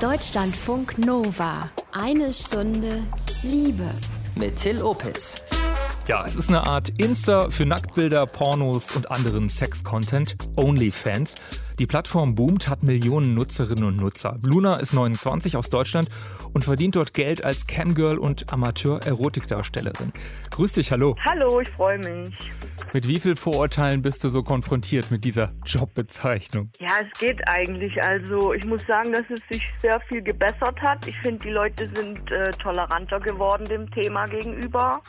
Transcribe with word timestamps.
Deutschlandfunk 0.00 0.98
Nova. 0.98 1.70
Eine 1.90 2.30
Stunde 2.30 3.02
Liebe. 3.42 3.88
Mit 4.34 4.56
Till 4.56 4.82
Opitz. 4.82 5.40
Ja, 6.06 6.26
es 6.26 6.36
ist 6.36 6.50
eine 6.50 6.66
Art 6.66 6.90
Insta 6.98 7.48
für 7.48 7.64
Nacktbilder, 7.64 8.26
Pornos 8.26 8.94
und 8.94 9.10
anderen 9.10 9.48
Sex-Content, 9.48 10.36
OnlyFans. 10.56 11.36
Die 11.78 11.86
Plattform 11.86 12.34
boomt, 12.34 12.68
hat 12.68 12.82
Millionen 12.82 13.34
Nutzerinnen 13.34 13.84
und 13.84 13.98
Nutzer. 13.98 14.38
Luna 14.42 14.76
ist 14.76 14.94
29 14.94 15.58
aus 15.58 15.68
Deutschland 15.68 16.08
und 16.54 16.64
verdient 16.64 16.96
dort 16.96 17.12
Geld 17.12 17.44
als 17.44 17.66
Camgirl 17.66 18.16
und 18.16 18.50
Amateur-Erotikdarstellerin. 18.50 20.10
Grüß 20.52 20.72
dich, 20.72 20.90
hallo. 20.90 21.16
Hallo, 21.22 21.60
ich 21.60 21.68
freue 21.68 21.98
mich. 21.98 22.34
Mit 22.94 23.06
wie 23.06 23.20
vielen 23.20 23.36
Vorurteilen 23.36 24.00
bist 24.00 24.24
du 24.24 24.30
so 24.30 24.42
konfrontiert 24.42 25.10
mit 25.10 25.22
dieser 25.24 25.52
Jobbezeichnung? 25.66 26.70
Ja, 26.78 26.88
es 27.02 27.18
geht 27.18 27.46
eigentlich. 27.46 28.02
Also 28.02 28.54
ich 28.54 28.64
muss 28.64 28.86
sagen, 28.86 29.12
dass 29.12 29.24
es 29.28 29.40
sich 29.50 29.62
sehr 29.82 30.00
viel 30.08 30.22
gebessert 30.22 30.80
hat. 30.80 31.06
Ich 31.06 31.18
finde, 31.18 31.44
die 31.44 31.50
Leute 31.50 31.90
sind 31.94 32.32
äh, 32.32 32.52
toleranter 32.52 33.20
geworden 33.20 33.66
dem 33.66 33.90
Thema 33.90 34.24
gegenüber. 34.24 35.02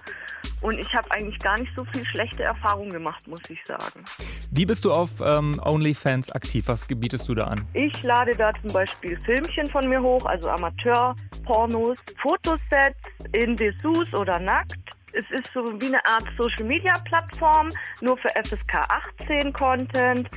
Und 0.62 0.80
ich 0.80 0.92
habe 0.94 1.10
eigentlich 1.12 1.38
gar 1.40 1.60
nicht 1.60 1.72
so 1.76 1.86
viel 1.94 2.04
schlechte 2.06 2.44
Erfahrungen 2.44 2.92
gemacht, 2.92 3.28
muss 3.28 3.42
ich 3.50 3.60
sagen. 3.66 4.04
Wie 4.52 4.66
bist 4.66 4.86
du 4.86 4.92
auf 4.92 5.22
ähm, 5.22 5.62
OnlyFans 5.64 6.32
aktiv? 6.32 6.57
Was 6.66 6.88
bietest 6.88 7.28
du 7.30 7.36
da 7.36 7.46
an? 7.46 7.66
Ich 7.74 8.04
lade 8.04 8.36
da 8.36 8.52
zum 8.62 8.74
Beispiel 8.74 9.20
Filmchen 9.26 9.68
von 9.68 9.88
mir 9.88 10.02
hoch, 10.02 10.26
also 10.26 10.50
Amateur-Pornos, 10.50 11.98
Fotosets 12.22 12.98
in 13.34 13.56
Dessous 13.56 14.14
oder 14.14 14.40
nackt. 14.40 14.78
Es 15.14 15.26
ist 15.32 15.52
so 15.54 15.62
wie 15.80 15.88
eine 15.88 16.06
Art 16.06 16.28
Social-Media-Plattform, 16.38 17.70
nur 18.02 18.18
für 18.18 18.30
FSK 18.30 18.88
18 19.20 19.54
Content. 19.54 20.30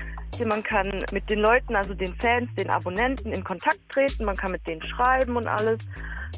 Man 0.46 0.62
kann 0.62 1.04
mit 1.12 1.28
den 1.28 1.40
Leuten, 1.40 1.76
also 1.76 1.92
den 1.92 2.14
Fans, 2.14 2.48
den 2.54 2.70
Abonnenten 2.70 3.32
in 3.32 3.44
Kontakt 3.44 3.80
treten, 3.90 4.24
man 4.24 4.36
kann 4.36 4.52
mit 4.52 4.66
denen 4.66 4.82
schreiben 4.82 5.36
und 5.36 5.46
alles. 5.46 5.78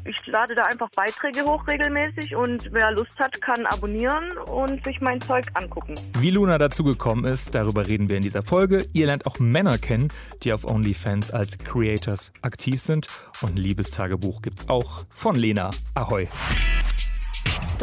Ich 0.05 0.27
lade 0.27 0.53
da 0.53 0.63
einfach 0.63 0.89
Beiträge 0.95 1.43
hoch 1.45 1.65
regelmäßig 1.67 2.35
und 2.35 2.69
wer 2.71 2.91
Lust 2.91 3.17
hat, 3.17 3.41
kann 3.41 3.65
abonnieren 3.65 4.37
und 4.37 4.83
sich 4.83 4.99
mein 4.99 5.21
Zeug 5.21 5.45
angucken. 5.53 5.95
Wie 6.19 6.29
Luna 6.29 6.57
dazu 6.57 6.83
gekommen 6.83 7.23
ist, 7.25 7.55
darüber 7.55 7.87
reden 7.87 8.09
wir 8.09 8.17
in 8.17 8.23
dieser 8.23 8.43
Folge. 8.43 8.85
Ihr 8.93 9.05
lernt 9.05 9.25
auch 9.25 9.39
Männer 9.39 9.77
kennen, 9.77 10.11
die 10.43 10.51
auf 10.51 10.65
OnlyFans 10.65 11.31
als 11.31 11.57
Creators 11.57 12.33
aktiv 12.41 12.81
sind. 12.81 13.07
Und 13.41 13.51
ein 13.51 13.57
Liebestagebuch 13.57 14.41
gibt's 14.41 14.67
auch 14.67 15.05
von 15.15 15.35
Lena. 15.35 15.71
Ahoi. 15.93 16.27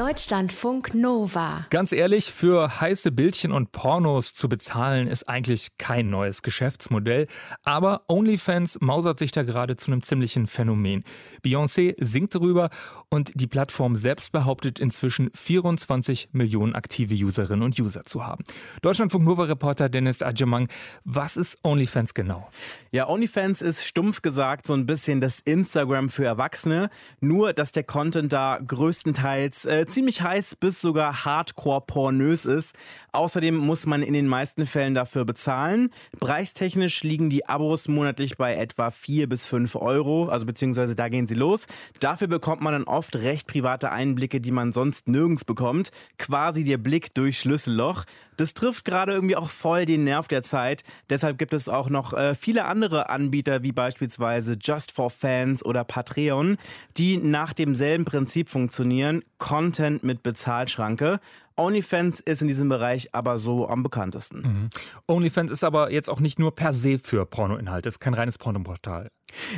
Deutschlandfunk 0.00 0.94
Nova. 0.94 1.66
Ganz 1.68 1.92
ehrlich, 1.92 2.32
für 2.32 2.80
heiße 2.80 3.12
Bildchen 3.12 3.52
und 3.52 3.70
Pornos 3.70 4.32
zu 4.32 4.48
bezahlen 4.48 5.08
ist 5.08 5.28
eigentlich 5.28 5.76
kein 5.76 6.08
neues 6.08 6.40
Geschäftsmodell. 6.40 7.26
Aber 7.64 8.04
OnlyFans 8.08 8.80
mausert 8.80 9.18
sich 9.18 9.30
da 9.30 9.42
gerade 9.42 9.76
zu 9.76 9.92
einem 9.92 10.00
ziemlichen 10.00 10.46
Phänomen. 10.46 11.04
Beyoncé 11.44 11.96
singt 12.02 12.34
darüber 12.34 12.70
und 13.10 13.32
die 13.34 13.46
Plattform 13.46 13.94
selbst 13.94 14.32
behauptet 14.32 14.80
inzwischen 14.80 15.30
24 15.34 16.30
Millionen 16.32 16.74
aktive 16.74 17.14
Userinnen 17.14 17.62
und 17.62 17.78
User 17.78 18.06
zu 18.06 18.26
haben. 18.26 18.44
Deutschlandfunk 18.80 19.26
Nova 19.26 19.44
Reporter 19.44 19.90
Dennis 19.90 20.22
Adjemang, 20.22 20.68
was 21.04 21.36
ist 21.36 21.58
OnlyFans 21.62 22.14
genau? 22.14 22.48
Ja, 22.90 23.06
OnlyFans 23.06 23.60
ist 23.60 23.84
stumpf 23.84 24.22
gesagt 24.22 24.66
so 24.66 24.72
ein 24.72 24.86
bisschen 24.86 25.20
das 25.20 25.40
Instagram 25.40 26.08
für 26.08 26.24
Erwachsene, 26.24 26.88
nur 27.20 27.52
dass 27.52 27.72
der 27.72 27.84
Content 27.84 28.32
da 28.32 28.58
größtenteils 28.66 29.49
äh, 29.64 29.86
ziemlich 29.86 30.22
heiß 30.22 30.56
bis 30.56 30.80
sogar 30.80 31.24
hardcore 31.24 31.82
pornös 31.82 32.44
ist. 32.44 32.74
Außerdem 33.12 33.56
muss 33.56 33.86
man 33.86 34.02
in 34.02 34.12
den 34.12 34.28
meisten 34.28 34.66
Fällen 34.66 34.94
dafür 34.94 35.24
bezahlen. 35.24 35.90
Preistechnisch 36.20 37.02
liegen 37.02 37.30
die 37.30 37.46
Abos 37.46 37.88
monatlich 37.88 38.36
bei 38.36 38.54
etwa 38.54 38.90
4 38.90 39.28
bis 39.28 39.46
5 39.46 39.76
Euro, 39.76 40.28
also 40.28 40.46
beziehungsweise 40.46 40.94
da 40.94 41.08
gehen 41.08 41.26
sie 41.26 41.34
los. 41.34 41.66
Dafür 41.98 42.28
bekommt 42.28 42.62
man 42.62 42.72
dann 42.72 42.84
oft 42.84 43.16
recht 43.16 43.46
private 43.46 43.90
Einblicke, 43.90 44.40
die 44.40 44.52
man 44.52 44.72
sonst 44.72 45.08
nirgends 45.08 45.44
bekommt. 45.44 45.90
Quasi 46.18 46.64
der 46.64 46.78
Blick 46.78 47.14
durch 47.14 47.38
Schlüsselloch. 47.40 48.04
Das 48.40 48.54
trifft 48.54 48.86
gerade 48.86 49.12
irgendwie 49.12 49.36
auch 49.36 49.50
voll 49.50 49.84
den 49.84 50.04
Nerv 50.04 50.26
der 50.26 50.42
Zeit. 50.42 50.82
Deshalb 51.10 51.36
gibt 51.36 51.52
es 51.52 51.68
auch 51.68 51.90
noch 51.90 52.14
äh, 52.14 52.34
viele 52.34 52.64
andere 52.64 53.10
Anbieter, 53.10 53.62
wie 53.62 53.72
beispielsweise 53.72 54.56
Just 54.58 54.92
for 54.92 55.10
Fans 55.10 55.62
oder 55.62 55.84
Patreon, 55.84 56.56
die 56.96 57.18
nach 57.18 57.52
demselben 57.52 58.06
Prinzip 58.06 58.48
funktionieren. 58.48 59.22
Content 59.40 60.04
mit 60.04 60.22
Bezahlschranke. 60.22 61.18
OnlyFans 61.56 62.20
ist 62.20 62.40
in 62.40 62.48
diesem 62.48 62.68
Bereich 62.68 63.12
aber 63.14 63.38
so 63.38 63.68
am 63.68 63.82
bekanntesten. 63.82 64.40
Mhm. 64.40 64.70
OnlyFans 65.08 65.50
ist 65.50 65.64
aber 65.64 65.90
jetzt 65.90 66.08
auch 66.08 66.20
nicht 66.20 66.38
nur 66.38 66.54
per 66.54 66.72
se 66.72 67.00
für 67.02 67.26
Pornoinhalte, 67.26 67.88
ist 67.88 67.98
kein 67.98 68.14
reines 68.14 68.38
Pornoportal. 68.38 69.10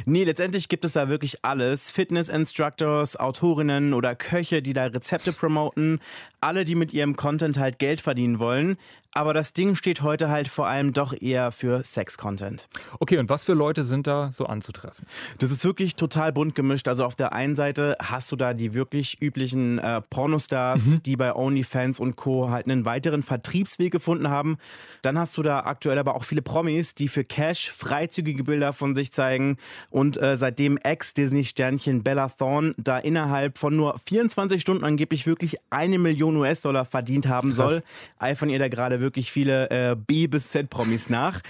Nee, 0.04 0.24
letztendlich 0.24 0.68
gibt 0.68 0.84
es 0.84 0.92
da 0.92 1.08
wirklich 1.08 1.44
alles. 1.44 1.92
Fitness-Instructors, 1.92 3.16
Autorinnen 3.16 3.94
oder 3.94 4.14
Köche, 4.14 4.62
die 4.62 4.72
da 4.72 4.86
Rezepte 4.86 5.32
promoten. 5.32 6.00
Alle, 6.40 6.64
die 6.64 6.74
mit 6.74 6.92
ihrem 6.92 7.16
Content 7.16 7.58
halt 7.58 7.78
Geld 7.78 8.00
verdienen 8.00 8.38
wollen. 8.38 8.76
Aber 9.14 9.34
das 9.34 9.52
Ding 9.52 9.74
steht 9.74 10.00
heute 10.00 10.30
halt 10.30 10.48
vor 10.48 10.66
allem 10.66 10.94
doch 10.94 11.12
eher 11.12 11.52
für 11.52 11.84
Sex-Content. 11.84 12.68
Okay, 12.98 13.18
und 13.18 13.28
was 13.28 13.44
für 13.44 13.52
Leute 13.52 13.84
sind 13.84 14.06
da 14.06 14.30
so 14.32 14.46
anzutreffen? 14.46 15.06
Das 15.38 15.50
ist 15.50 15.64
wirklich 15.66 15.96
total 15.96 16.32
bunt 16.32 16.54
gemischt. 16.54 16.88
Also 16.88 17.04
auf 17.04 17.14
der 17.14 17.34
einen 17.34 17.54
Seite 17.54 17.96
hast 18.02 18.32
du 18.32 18.36
da 18.36 18.54
die 18.54 18.72
wirklich 18.72 19.20
üblichen 19.20 19.78
äh, 19.78 20.00
Pornostars, 20.00 20.82
mhm. 20.84 21.02
die 21.02 21.16
bei 21.16 21.34
OnlyFans 21.34 22.00
und 22.00 22.16
Co. 22.16 22.48
halt 22.48 22.66
einen 22.66 22.86
weiteren 22.86 23.22
Vertriebsweg 23.22 23.92
gefunden 23.92 24.30
haben. 24.30 24.56
Dann 25.02 25.18
hast 25.18 25.36
du 25.36 25.42
da 25.42 25.60
aktuell 25.60 25.98
aber 25.98 26.14
auch 26.14 26.24
viele 26.24 26.40
Promis, 26.40 26.94
die 26.94 27.08
für 27.08 27.24
Cash 27.24 27.70
freizügige 27.70 28.44
Bilder 28.44 28.72
von 28.72 28.94
sich 28.94 29.12
zeigen. 29.12 29.58
Und 29.90 30.16
äh, 30.22 30.38
seitdem 30.38 30.78
Ex-Disney-Sternchen 30.78 32.02
Bella 32.02 32.30
Thorne 32.30 32.72
da 32.78 32.96
innerhalb 32.96 33.58
von 33.58 33.76
nur 33.76 33.98
24 34.06 34.58
Stunden 34.58 34.84
angeblich 34.84 35.26
wirklich 35.26 35.58
eine 35.68 35.98
Million 35.98 36.34
US-Dollar 36.36 36.86
verdient 36.86 37.28
haben 37.28 37.48
Krass. 37.48 37.56
soll, 37.56 37.82
eifern 38.18 38.48
ihr 38.48 38.58
da 38.58 38.68
gerade 38.68 39.01
wirklich 39.02 39.30
viele 39.30 39.68
äh, 39.68 39.94
B- 39.94 40.26
bis 40.26 40.48
Z-Promis 40.48 41.10
nach. 41.10 41.40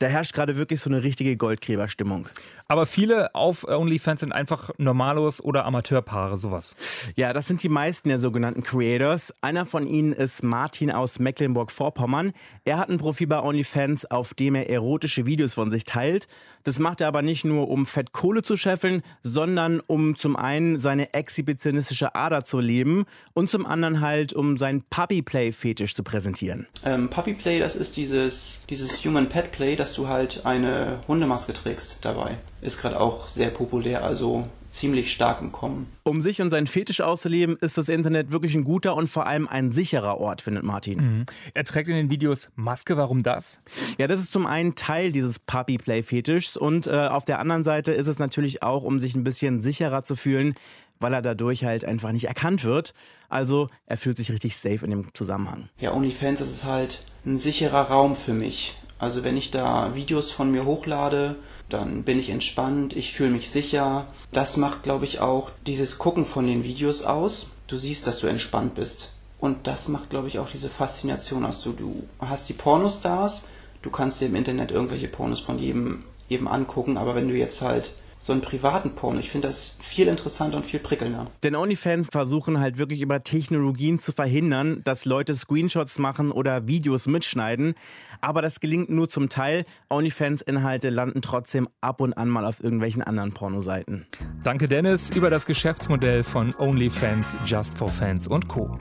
Da 0.00 0.08
herrscht 0.08 0.32
gerade 0.34 0.56
wirklich 0.56 0.80
so 0.80 0.90
eine 0.90 1.04
richtige 1.04 1.36
Goldgräberstimmung. 1.36 2.28
Aber 2.66 2.86
viele 2.86 3.32
auf 3.36 3.62
OnlyFans 3.68 4.20
sind 4.20 4.32
einfach 4.32 4.70
Normalos 4.78 5.40
oder 5.40 5.64
Amateurpaare, 5.66 6.38
sowas. 6.38 6.74
Ja, 7.14 7.32
das 7.32 7.46
sind 7.46 7.62
die 7.62 7.68
meisten 7.68 8.08
der 8.08 8.18
sogenannten 8.18 8.64
Creators. 8.64 9.32
Einer 9.42 9.64
von 9.66 9.86
ihnen 9.86 10.12
ist 10.12 10.42
Martin 10.42 10.90
aus 10.90 11.20
Mecklenburg-Vorpommern. 11.20 12.32
Er 12.64 12.78
hat 12.78 12.88
ein 12.88 12.98
Profil 12.98 13.26
bei 13.28 13.40
OnlyFans, 13.40 14.10
auf 14.10 14.34
dem 14.34 14.54
er 14.54 14.68
erotische 14.68 15.26
Videos 15.26 15.54
von 15.54 15.70
sich 15.70 15.84
teilt. 15.84 16.26
Das 16.64 16.78
macht 16.78 17.00
er 17.00 17.08
aber 17.08 17.22
nicht 17.22 17.44
nur, 17.44 17.68
um 17.68 17.84
Fett 17.84 18.12
Kohle 18.12 18.42
zu 18.42 18.56
scheffeln, 18.56 19.02
sondern 19.22 19.80
um 19.80 20.16
zum 20.16 20.36
einen 20.36 20.78
seine 20.78 21.12
exhibitionistische 21.12 22.14
Ader 22.14 22.44
zu 22.44 22.58
leben 22.58 23.04
und 23.34 23.50
zum 23.50 23.66
anderen 23.66 24.00
halt, 24.00 24.32
um 24.32 24.56
seinen 24.56 24.82
Puppy-Play-Fetisch 24.82 25.94
zu 25.94 26.02
präsentieren. 26.02 26.66
Ähm 26.84 27.02
ähm, 27.02 27.10
Puppy 27.10 27.34
Play, 27.34 27.58
das 27.58 27.76
ist 27.76 27.96
dieses, 27.96 28.64
dieses 28.68 29.04
Human 29.04 29.28
Pet 29.28 29.52
Play, 29.52 29.76
dass 29.76 29.94
du 29.94 30.08
halt 30.08 30.44
eine 30.44 31.00
Hundemaske 31.08 31.52
trägst 31.52 31.98
dabei. 32.02 32.38
Ist 32.60 32.80
gerade 32.80 33.00
auch 33.00 33.28
sehr 33.28 33.50
populär, 33.50 34.04
also 34.04 34.46
ziemlich 34.72 35.12
stark 35.12 35.40
im 35.40 35.52
Kommen. 35.52 35.86
Um 36.02 36.20
sich 36.20 36.40
und 36.42 36.50
seinen 36.50 36.66
Fetisch 36.66 37.00
auszuleben, 37.00 37.56
ist 37.60 37.78
das 37.78 37.88
Internet 37.88 38.32
wirklich 38.32 38.54
ein 38.54 38.64
guter 38.64 38.96
und 38.96 39.06
vor 39.06 39.26
allem 39.26 39.46
ein 39.46 39.72
sicherer 39.72 40.18
Ort, 40.18 40.42
findet 40.42 40.64
Martin. 40.64 40.98
Mhm. 40.98 41.26
Er 41.54 41.64
trägt 41.64 41.88
in 41.88 41.94
den 41.94 42.10
Videos 42.10 42.50
Maske, 42.56 42.96
warum 42.96 43.22
das? 43.22 43.60
Ja, 43.98 44.06
das 44.06 44.18
ist 44.18 44.32
zum 44.32 44.46
einen 44.46 44.74
Teil 44.74 45.12
dieses 45.12 45.38
Puppy-Play-Fetischs 45.38 46.56
und 46.56 46.86
äh, 46.86 47.08
auf 47.08 47.24
der 47.24 47.38
anderen 47.38 47.64
Seite 47.64 47.92
ist 47.92 48.08
es 48.08 48.18
natürlich 48.18 48.62
auch, 48.62 48.82
um 48.82 48.98
sich 48.98 49.14
ein 49.14 49.24
bisschen 49.24 49.62
sicherer 49.62 50.02
zu 50.02 50.16
fühlen, 50.16 50.54
weil 50.98 51.12
er 51.12 51.22
dadurch 51.22 51.64
halt 51.64 51.84
einfach 51.84 52.12
nicht 52.12 52.24
erkannt 52.24 52.64
wird. 52.64 52.94
Also 53.28 53.68
er 53.86 53.96
fühlt 53.96 54.16
sich 54.16 54.30
richtig 54.32 54.56
safe 54.56 54.84
in 54.84 54.90
dem 54.90 55.14
Zusammenhang. 55.14 55.68
Ja, 55.78 55.92
OnlyFans 55.92 56.38
das 56.38 56.50
ist 56.50 56.64
halt 56.64 57.04
ein 57.26 57.38
sicherer 57.38 57.82
Raum 57.82 58.16
für 58.16 58.32
mich. 58.32 58.76
Also 58.98 59.24
wenn 59.24 59.36
ich 59.36 59.50
da 59.50 59.94
Videos 59.94 60.30
von 60.30 60.50
mir 60.50 60.64
hochlade, 60.64 61.36
dann 61.72 62.02
bin 62.02 62.18
ich 62.18 62.30
entspannt, 62.30 62.94
ich 62.96 63.12
fühle 63.12 63.30
mich 63.30 63.50
sicher. 63.50 64.06
Das 64.32 64.56
macht, 64.56 64.82
glaube 64.82 65.04
ich, 65.04 65.20
auch 65.20 65.50
dieses 65.66 65.98
Gucken 65.98 66.26
von 66.26 66.46
den 66.46 66.64
Videos 66.64 67.02
aus. 67.02 67.48
Du 67.66 67.76
siehst, 67.76 68.06
dass 68.06 68.20
du 68.20 68.26
entspannt 68.26 68.74
bist. 68.74 69.12
Und 69.40 69.66
das 69.66 69.88
macht, 69.88 70.10
glaube 70.10 70.28
ich, 70.28 70.38
auch 70.38 70.48
diese 70.48 70.68
Faszination 70.68 71.44
aus. 71.44 71.62
Du, 71.62 71.72
du 71.72 72.04
hast 72.20 72.48
die 72.48 72.52
Pornostars, 72.52 73.46
du 73.82 73.90
kannst 73.90 74.20
dir 74.20 74.26
im 74.26 74.36
Internet 74.36 74.70
irgendwelche 74.70 75.08
Pornos 75.08 75.40
von 75.40 75.58
jedem, 75.58 76.04
jedem 76.28 76.46
angucken, 76.46 76.96
aber 76.96 77.14
wenn 77.14 77.28
du 77.28 77.34
jetzt 77.34 77.60
halt 77.62 77.92
so 78.22 78.32
einen 78.32 78.40
privaten 78.40 78.92
Porno. 78.92 79.18
Ich 79.18 79.30
finde 79.30 79.48
das 79.48 79.76
viel 79.80 80.06
interessanter 80.06 80.56
und 80.56 80.64
viel 80.64 80.78
prickelnder. 80.78 81.26
Denn 81.42 81.56
OnlyFans 81.56 82.08
versuchen 82.12 82.60
halt 82.60 82.78
wirklich 82.78 83.00
über 83.00 83.24
Technologien 83.24 83.98
zu 83.98 84.12
verhindern, 84.12 84.80
dass 84.84 85.04
Leute 85.06 85.34
Screenshots 85.34 85.98
machen 85.98 86.30
oder 86.30 86.68
Videos 86.68 87.08
mitschneiden. 87.08 87.74
Aber 88.20 88.40
das 88.40 88.60
gelingt 88.60 88.90
nur 88.90 89.08
zum 89.08 89.28
Teil. 89.28 89.64
OnlyFans-Inhalte 89.90 90.90
landen 90.90 91.20
trotzdem 91.20 91.68
ab 91.80 92.00
und 92.00 92.12
an 92.12 92.28
mal 92.28 92.46
auf 92.46 92.62
irgendwelchen 92.62 93.02
anderen 93.02 93.32
Pornoseiten. 93.32 94.06
Danke 94.44 94.68
Dennis 94.68 95.10
über 95.10 95.28
das 95.28 95.44
Geschäftsmodell 95.44 96.22
von 96.22 96.54
OnlyFans, 96.56 97.34
Just 97.44 97.76
for 97.76 97.88
Fans 97.88 98.28
und 98.28 98.46
Co. 98.46 98.78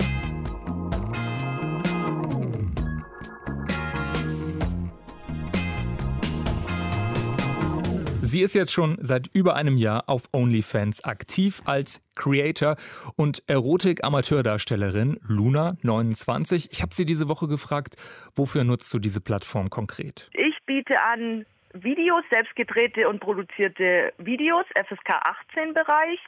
Sie 8.31 8.43
ist 8.43 8.55
jetzt 8.55 8.71
schon 8.71 8.95
seit 9.01 9.27
über 9.33 9.57
einem 9.57 9.75
Jahr 9.75 10.05
auf 10.07 10.23
OnlyFans 10.31 11.03
aktiv 11.03 11.61
als 11.65 12.01
Creator 12.15 12.77
und 13.17 13.43
Erotik-Amateurdarstellerin 13.47 15.19
Luna 15.27 15.75
29. 15.83 16.69
Ich 16.71 16.81
habe 16.81 16.95
sie 16.95 17.05
diese 17.05 17.27
Woche 17.27 17.49
gefragt, 17.49 17.97
wofür 18.33 18.63
nutzt 18.63 18.93
du 18.93 18.99
diese 18.99 19.19
Plattform 19.19 19.69
konkret? 19.69 20.29
Ich 20.31 20.55
biete 20.65 21.03
an 21.03 21.45
Videos, 21.73 22.23
selbstgedrehte 22.31 23.09
und 23.09 23.19
produzierte 23.19 24.13
Videos, 24.17 24.63
FSK 24.75 25.09
18 25.49 25.73
Bereich. 25.73 26.19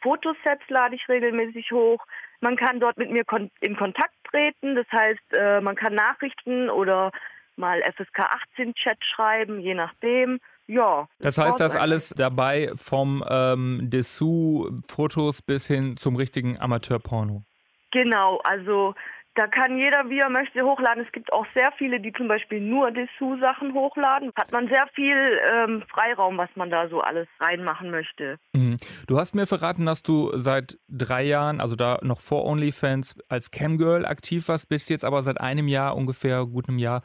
Fotosets 0.00 0.62
lade 0.68 0.94
ich 0.94 1.08
regelmäßig 1.08 1.72
hoch. 1.72 2.06
Man 2.40 2.54
kann 2.54 2.78
dort 2.78 2.98
mit 2.98 3.10
mir 3.10 3.24
in 3.62 3.76
Kontakt 3.76 4.14
treten. 4.30 4.76
Das 4.76 4.86
heißt, 4.92 5.32
äh, 5.32 5.60
man 5.60 5.74
kann 5.74 5.96
Nachrichten 5.96 6.70
oder 6.70 7.10
mal 7.56 7.82
FSK 7.82 8.20
18 8.52 8.74
Chat 8.74 8.98
schreiben, 9.04 9.58
je 9.58 9.74
nachdem. 9.74 10.38
Ja. 10.68 11.08
Das 11.18 11.38
heißt, 11.38 11.58
das 11.58 11.74
alles 11.74 12.10
dabei 12.10 12.70
vom 12.76 13.24
ähm, 13.28 13.80
Dessous-Fotos 13.90 15.42
bis 15.42 15.66
hin 15.66 15.96
zum 15.96 16.14
richtigen 16.14 16.60
Amateurporno. 16.60 17.42
Genau, 17.90 18.38
also 18.44 18.94
da 19.38 19.46
kann 19.46 19.78
jeder, 19.78 20.10
wie 20.10 20.18
er 20.18 20.30
möchte, 20.30 20.62
hochladen. 20.62 21.04
Es 21.06 21.12
gibt 21.12 21.32
auch 21.32 21.46
sehr 21.54 21.70
viele, 21.78 22.00
die 22.00 22.12
zum 22.12 22.26
Beispiel 22.26 22.60
nur 22.60 22.90
Dessous-Sachen 22.90 23.72
hochladen. 23.72 24.32
Hat 24.36 24.50
man 24.50 24.66
sehr 24.66 24.86
viel 24.94 25.16
ähm, 25.54 25.84
Freiraum, 25.88 26.36
was 26.36 26.50
man 26.56 26.70
da 26.70 26.88
so 26.88 27.00
alles 27.00 27.28
reinmachen 27.38 27.92
möchte. 27.92 28.38
Mhm. 28.52 28.78
Du 29.06 29.16
hast 29.16 29.36
mir 29.36 29.46
verraten, 29.46 29.86
dass 29.86 30.02
du 30.02 30.36
seit 30.36 30.78
drei 30.88 31.22
Jahren, 31.22 31.60
also 31.60 31.76
da 31.76 31.98
noch 32.02 32.20
vor 32.20 32.46
OnlyFans, 32.46 33.14
als 33.28 33.52
Camgirl 33.52 34.04
aktiv 34.06 34.48
warst, 34.48 34.68
bist 34.68 34.90
jetzt 34.90 35.04
aber 35.04 35.22
seit 35.22 35.40
einem 35.40 35.68
Jahr, 35.68 35.96
ungefähr 35.96 36.44
gut 36.44 36.68
einem 36.68 36.78
Jahr, 36.78 37.02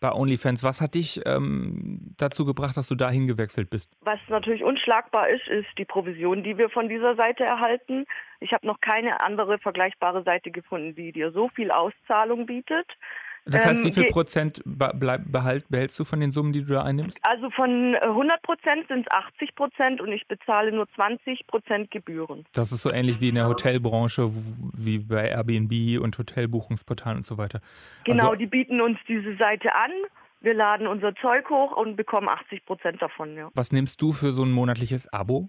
bei 0.00 0.12
OnlyFans. 0.12 0.62
Was 0.62 0.80
hat 0.80 0.94
dich 0.94 1.20
ähm, 1.26 2.14
dazu 2.16 2.44
gebracht, 2.44 2.76
dass 2.76 2.88
du 2.88 2.94
dahin 2.94 3.26
gewechselt 3.26 3.70
bist? 3.70 3.92
Was 4.00 4.18
natürlich 4.28 4.62
unschlagbar 4.62 5.28
ist, 5.28 5.46
ist 5.48 5.68
die 5.78 5.84
Provision, 5.84 6.42
die 6.42 6.58
wir 6.58 6.70
von 6.70 6.88
dieser 6.88 7.16
Seite 7.16 7.44
erhalten. 7.44 8.06
Ich 8.40 8.52
habe 8.52 8.66
noch 8.66 8.80
keine 8.80 9.20
andere 9.20 9.58
vergleichbare 9.58 10.22
Seite 10.22 10.50
gefunden, 10.50 10.94
die 10.94 11.12
dir 11.12 11.32
so 11.32 11.48
viel 11.48 11.70
Auszahlung 11.70 12.46
bietet. 12.46 12.86
Das 13.48 13.64
heißt, 13.64 13.84
wie 13.84 13.88
ähm, 13.88 13.94
viel 13.94 14.06
Prozent 14.06 14.60
behalt, 14.64 15.68
behältst 15.68 15.98
du 16.00 16.04
von 16.04 16.18
den 16.18 16.32
Summen, 16.32 16.52
die 16.52 16.64
du 16.64 16.74
da 16.74 16.82
einnimmst? 16.82 17.18
Also 17.22 17.48
von 17.50 17.94
100 17.94 18.42
Prozent 18.42 18.88
sind 18.88 19.06
es 19.06 19.10
80 19.10 19.54
Prozent 19.54 20.00
und 20.00 20.10
ich 20.10 20.26
bezahle 20.26 20.72
nur 20.72 20.88
20 20.96 21.46
Prozent 21.46 21.92
Gebühren. 21.92 22.44
Das 22.52 22.72
ist 22.72 22.82
so 22.82 22.90
ähnlich 22.90 23.20
wie 23.20 23.28
in 23.28 23.36
der 23.36 23.46
Hotelbranche, 23.46 24.32
wie 24.76 24.98
bei 24.98 25.28
Airbnb 25.28 26.02
und 26.02 26.18
Hotelbuchungsportalen 26.18 27.18
und 27.18 27.26
so 27.26 27.38
weiter. 27.38 27.60
Genau, 28.04 28.30
also, 28.30 28.36
die 28.36 28.46
bieten 28.46 28.80
uns 28.80 28.98
diese 29.06 29.36
Seite 29.36 29.74
an. 29.74 29.92
Wir 30.40 30.54
laden 30.54 30.88
unser 30.88 31.14
Zeug 31.14 31.48
hoch 31.48 31.76
und 31.76 31.96
bekommen 31.96 32.28
80 32.28 32.66
Prozent 32.66 33.00
davon. 33.00 33.36
Ja. 33.36 33.50
Was 33.54 33.70
nimmst 33.70 34.02
du 34.02 34.12
für 34.12 34.32
so 34.32 34.42
ein 34.42 34.50
monatliches 34.50 35.12
Abo? 35.12 35.48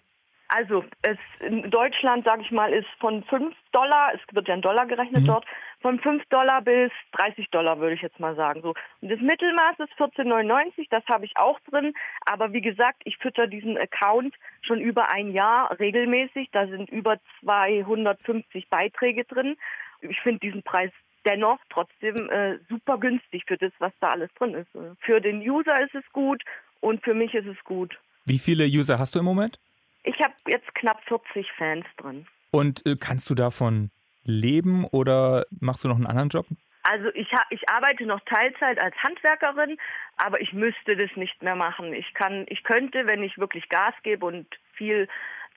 Also 0.49 0.85
es 1.01 1.17
in 1.41 1.69
Deutschland, 1.69 2.25
sage 2.25 2.41
ich 2.41 2.51
mal, 2.51 2.71
ist 2.71 2.87
von 2.99 3.23
5 3.23 3.53
Dollar, 3.71 4.13
es 4.13 4.21
wird 4.33 4.47
ja 4.47 4.53
in 4.53 4.61
Dollar 4.61 4.85
gerechnet 4.85 5.23
mhm. 5.23 5.27
dort, 5.27 5.45
von 5.81 5.99
5 5.99 6.25
Dollar 6.29 6.61
bis 6.61 6.91
30 7.13 7.49
Dollar, 7.49 7.79
würde 7.79 7.95
ich 7.95 8.01
jetzt 8.01 8.19
mal 8.19 8.35
sagen. 8.35 8.61
So. 8.61 8.73
Und 9.01 9.09
das 9.09 9.19
Mittelmaß 9.19 9.79
ist 9.79 9.93
14,99, 9.99 10.87
das 10.89 11.05
habe 11.07 11.25
ich 11.25 11.37
auch 11.37 11.59
drin. 11.69 11.93
Aber 12.25 12.53
wie 12.53 12.61
gesagt, 12.61 13.01
ich 13.05 13.17
fütter 13.17 13.47
diesen 13.47 13.77
Account 13.77 14.35
schon 14.61 14.79
über 14.79 15.11
ein 15.11 15.31
Jahr 15.31 15.77
regelmäßig. 15.79 16.49
Da 16.51 16.67
sind 16.67 16.89
über 16.89 17.17
250 17.41 18.69
Beiträge 18.69 19.25
drin. 19.25 19.57
Ich 20.01 20.19
finde 20.21 20.39
diesen 20.39 20.63
Preis 20.63 20.91
dennoch 21.25 21.59
trotzdem 21.69 22.15
äh, 22.29 22.57
super 22.69 22.97
günstig 22.97 23.43
für 23.45 23.57
das, 23.57 23.73
was 23.79 23.91
da 23.99 24.11
alles 24.11 24.29
drin 24.35 24.53
ist. 24.53 24.69
Für 25.01 25.19
den 25.19 25.39
User 25.39 25.81
ist 25.81 25.93
es 25.93 26.05
gut 26.13 26.41
und 26.79 27.03
für 27.03 27.13
mich 27.13 27.33
ist 27.33 27.47
es 27.47 27.61
gut. 27.65 27.99
Wie 28.25 28.39
viele 28.39 28.65
User 28.65 28.97
hast 28.99 29.15
du 29.15 29.19
im 29.19 29.25
Moment? 29.25 29.59
Ich 30.07 30.21
habe 30.21 30.33
jetzt 30.47 30.73
knapp 30.75 31.03
40 31.07 31.51
Fans 31.57 31.85
drin. 31.97 32.25
Und 32.51 32.85
äh, 32.85 32.95
kannst 32.97 33.29
du 33.29 33.35
davon 33.35 33.91
leben 34.23 34.85
oder 34.85 35.45
machst 35.59 35.83
du 35.83 35.89
noch 35.89 35.97
einen 35.97 36.07
anderen 36.07 36.29
Job? 36.29 36.45
Also 36.83 37.09
ich, 37.13 37.27
ich 37.49 37.69
arbeite 37.69 38.05
noch 38.05 38.21
Teilzeit 38.21 38.79
als 38.79 38.95
Handwerkerin, 39.03 39.77
aber 40.15 40.39
ich 40.39 40.53
müsste 40.53 40.95
das 40.95 41.13
nicht 41.17 41.43
mehr 41.43 41.55
machen. 41.55 41.93
Ich 41.93 42.13
kann, 42.13 42.45
ich 42.47 42.63
könnte, 42.63 43.05
wenn 43.07 43.21
ich 43.21 43.37
wirklich 43.37 43.67
Gas 43.67 43.93
gebe 44.03 44.25
und 44.25 44.47
viel 44.71 45.09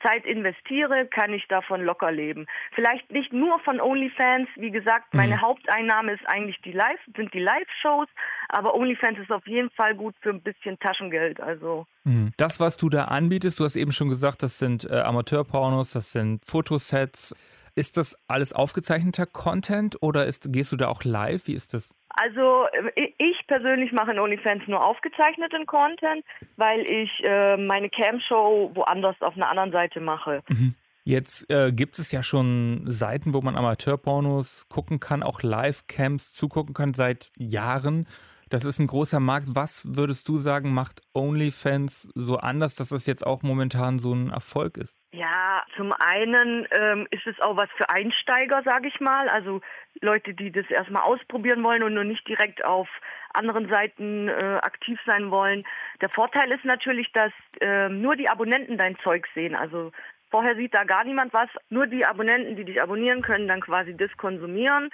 Zeit 0.02 0.24
investiere, 0.24 1.06
kann 1.06 1.32
ich 1.32 1.46
davon 1.48 1.82
locker 1.82 2.10
leben. 2.10 2.46
Vielleicht 2.74 3.10
nicht 3.10 3.32
nur 3.32 3.58
von 3.60 3.80
OnlyFans. 3.80 4.48
Wie 4.56 4.70
gesagt, 4.70 5.14
meine 5.14 5.36
mhm. 5.36 5.42
Haupteinnahme 5.42 6.12
ist 6.12 6.26
eigentlich 6.26 6.60
die 6.64 6.72
Live, 6.72 7.00
sind 7.16 7.32
die 7.34 7.40
Live-Shows, 7.40 8.08
aber 8.48 8.74
OnlyFans 8.74 9.18
ist 9.18 9.30
auf 9.30 9.46
jeden 9.46 9.70
Fall 9.70 9.94
gut 9.94 10.14
für 10.20 10.30
ein 10.30 10.42
bisschen 10.42 10.78
Taschengeld. 10.78 11.40
Also 11.40 11.86
mhm. 12.04 12.32
das, 12.36 12.60
was 12.60 12.76
du 12.76 12.88
da 12.88 13.04
anbietest, 13.04 13.60
du 13.60 13.64
hast 13.64 13.76
eben 13.76 13.92
schon 13.92 14.08
gesagt, 14.08 14.42
das 14.42 14.58
sind 14.58 14.88
äh, 14.90 15.00
Amateurpornos, 15.00 15.92
das 15.92 16.12
sind 16.12 16.44
Fotosets. 16.44 17.34
Ist 17.74 17.96
das 17.96 18.16
alles 18.28 18.52
aufgezeichneter 18.52 19.26
Content 19.26 19.96
oder 20.02 20.26
ist, 20.26 20.52
gehst 20.52 20.72
du 20.72 20.76
da 20.76 20.88
auch 20.88 21.04
live? 21.04 21.46
Wie 21.46 21.54
ist 21.54 21.74
das? 21.74 21.94
Also 22.10 22.66
äh, 22.96 23.12
ich 23.18 23.46
persönlich 23.46 23.92
mache 23.92 24.12
in 24.12 24.18
OnlyFans 24.18 24.66
nur 24.66 24.84
aufgezeichneten 24.84 25.66
Content, 25.66 26.24
weil 26.56 26.80
ich 26.90 27.10
äh, 27.22 27.56
meine 27.56 27.88
Cam-Show 27.88 28.72
woanders 28.74 29.16
auf 29.20 29.36
einer 29.36 29.48
anderen 29.48 29.72
Seite 29.72 30.00
mache. 30.00 30.42
Mhm. 30.48 30.74
Jetzt 31.04 31.50
äh, 31.50 31.72
gibt 31.72 31.98
es 31.98 32.12
ja 32.12 32.22
schon 32.22 32.82
Seiten, 32.86 33.32
wo 33.32 33.40
man 33.40 33.56
Amateurpornos 33.56 34.68
gucken 34.68 35.00
kann, 35.00 35.22
auch 35.22 35.42
Live-Camps 35.42 36.32
zugucken 36.32 36.74
kann 36.74 36.94
seit 36.94 37.30
Jahren. 37.36 38.06
Das 38.50 38.64
ist 38.64 38.80
ein 38.80 38.88
großer 38.88 39.20
Markt. 39.20 39.46
Was 39.48 39.96
würdest 39.96 40.28
du 40.28 40.38
sagen, 40.38 40.74
macht 40.74 41.02
OnlyFans 41.14 42.10
so 42.14 42.36
anders, 42.36 42.74
dass 42.74 42.90
es 42.90 43.06
jetzt 43.06 43.26
auch 43.26 43.42
momentan 43.42 43.98
so 43.98 44.12
ein 44.12 44.30
Erfolg 44.30 44.76
ist? 44.76 44.99
Ja, 45.12 45.64
zum 45.76 45.92
einen 45.92 46.68
ähm, 46.70 47.08
ist 47.10 47.26
es 47.26 47.40
auch 47.40 47.56
was 47.56 47.68
für 47.76 47.90
Einsteiger, 47.90 48.62
sage 48.64 48.88
ich 48.88 49.00
mal. 49.00 49.28
Also 49.28 49.60
Leute, 50.00 50.34
die 50.34 50.52
das 50.52 50.70
erstmal 50.70 51.02
ausprobieren 51.02 51.64
wollen 51.64 51.82
und 51.82 51.94
nur 51.94 52.04
nicht 52.04 52.26
direkt 52.28 52.64
auf 52.64 52.88
anderen 53.34 53.68
Seiten 53.68 54.28
äh, 54.28 54.58
aktiv 54.62 55.00
sein 55.06 55.32
wollen. 55.32 55.64
Der 56.00 56.10
Vorteil 56.10 56.52
ist 56.52 56.64
natürlich, 56.64 57.10
dass 57.12 57.32
äh, 57.60 57.88
nur 57.88 58.14
die 58.14 58.28
Abonnenten 58.28 58.78
dein 58.78 58.96
Zeug 59.00 59.26
sehen. 59.34 59.56
Also 59.56 59.90
vorher 60.30 60.54
sieht 60.54 60.74
da 60.74 60.84
gar 60.84 61.02
niemand 61.02 61.32
was. 61.32 61.48
Nur 61.70 61.88
die 61.88 62.06
Abonnenten, 62.06 62.54
die 62.54 62.64
dich 62.64 62.80
abonnieren, 62.80 63.22
können 63.22 63.48
dann 63.48 63.60
quasi 63.60 63.96
das 63.96 64.16
konsumieren 64.16 64.90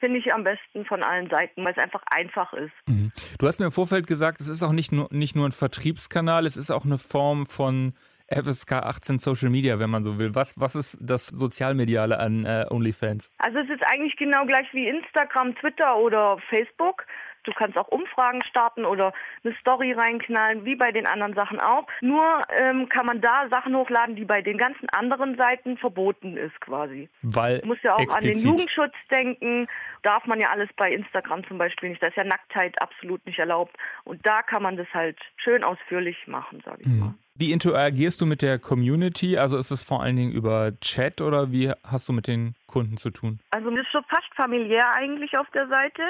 finde 0.00 0.20
ich 0.20 0.32
am 0.32 0.44
besten 0.44 0.84
von 0.84 1.02
allen 1.02 1.28
Seiten, 1.28 1.64
weil 1.64 1.72
es 1.72 1.82
einfach 1.82 2.02
einfach 2.06 2.52
ist. 2.52 2.70
Mhm. 2.86 3.10
Du 3.38 3.48
hast 3.48 3.58
mir 3.58 3.66
im 3.66 3.72
Vorfeld 3.72 4.06
gesagt, 4.06 4.40
es 4.40 4.46
ist 4.46 4.62
auch 4.62 4.70
nicht 4.70 4.92
nur, 4.92 5.08
nicht 5.10 5.34
nur 5.34 5.46
ein 5.46 5.50
Vertriebskanal, 5.50 6.46
es 6.46 6.56
ist 6.56 6.70
auch 6.70 6.84
eine 6.84 6.98
Form 6.98 7.46
von 7.46 7.94
FSK 8.30 8.72
18 8.72 9.18
Social 9.18 9.50
Media, 9.50 9.78
wenn 9.78 9.90
man 9.90 10.04
so 10.04 10.18
will. 10.18 10.34
Was, 10.34 10.58
was 10.60 10.76
ist 10.76 10.98
das 11.00 11.26
Sozialmediale 11.26 12.18
an 12.18 12.44
äh, 12.44 12.66
OnlyFans? 12.70 13.32
Also 13.38 13.58
es 13.58 13.70
ist 13.70 13.82
eigentlich 13.90 14.16
genau 14.16 14.44
gleich 14.44 14.66
wie 14.72 14.88
Instagram, 14.88 15.54
Twitter 15.56 15.96
oder 15.96 16.38
Facebook. 16.48 17.06
Du 17.48 17.54
kannst 17.54 17.78
auch 17.78 17.88
Umfragen 17.88 18.42
starten 18.44 18.84
oder 18.84 19.12
eine 19.42 19.54
Story 19.60 19.92
reinknallen, 19.92 20.64
wie 20.66 20.76
bei 20.76 20.92
den 20.92 21.06
anderen 21.06 21.34
Sachen 21.34 21.60
auch. 21.60 21.86
Nur 22.02 22.42
ähm, 22.50 22.88
kann 22.88 23.06
man 23.06 23.22
da 23.22 23.48
Sachen 23.50 23.74
hochladen, 23.74 24.16
die 24.16 24.26
bei 24.26 24.42
den 24.42 24.58
ganzen 24.58 24.88
anderen 24.90 25.36
Seiten 25.36 25.78
verboten 25.78 26.36
ist 26.36 26.60
quasi. 26.60 27.08
Weil 27.22 27.60
du 27.60 27.68
musst 27.68 27.82
ja 27.82 27.94
auch 27.94 28.00
explizit. 28.00 28.36
an 28.36 28.40
den 28.40 28.50
Jugendschutz 28.50 28.94
denken. 29.10 29.66
Darf 30.02 30.26
man 30.26 30.40
ja 30.40 30.50
alles 30.50 30.68
bei 30.76 30.92
Instagram 30.92 31.46
zum 31.48 31.56
Beispiel 31.56 31.88
nicht. 31.88 32.02
Da 32.02 32.08
ist 32.08 32.16
ja 32.16 32.24
Nacktheit 32.24 32.80
absolut 32.82 33.24
nicht 33.24 33.38
erlaubt. 33.38 33.76
Und 34.04 34.24
da 34.26 34.42
kann 34.42 34.62
man 34.62 34.76
das 34.76 34.88
halt 34.92 35.18
schön 35.36 35.64
ausführlich 35.64 36.16
machen, 36.26 36.60
sage 36.64 36.82
ich 36.82 36.88
mhm. 36.88 36.98
mal. 36.98 37.14
Wie 37.40 37.52
interagierst 37.52 38.20
du 38.20 38.26
mit 38.26 38.42
der 38.42 38.58
Community? 38.58 39.38
Also 39.38 39.58
ist 39.58 39.70
es 39.70 39.84
vor 39.84 40.02
allen 40.02 40.16
Dingen 40.16 40.32
über 40.32 40.72
Chat 40.80 41.20
oder 41.20 41.52
wie 41.52 41.72
hast 41.88 42.08
du 42.08 42.12
mit 42.12 42.26
den 42.26 42.56
Kunden 42.66 42.96
zu 42.96 43.10
tun? 43.10 43.38
Also 43.52 43.70
das 43.70 43.78
ist 43.78 43.92
schon 43.92 44.02
fast 44.08 44.34
familiär 44.34 44.92
eigentlich 44.96 45.38
auf 45.38 45.48
der 45.50 45.68
Seite 45.68 46.02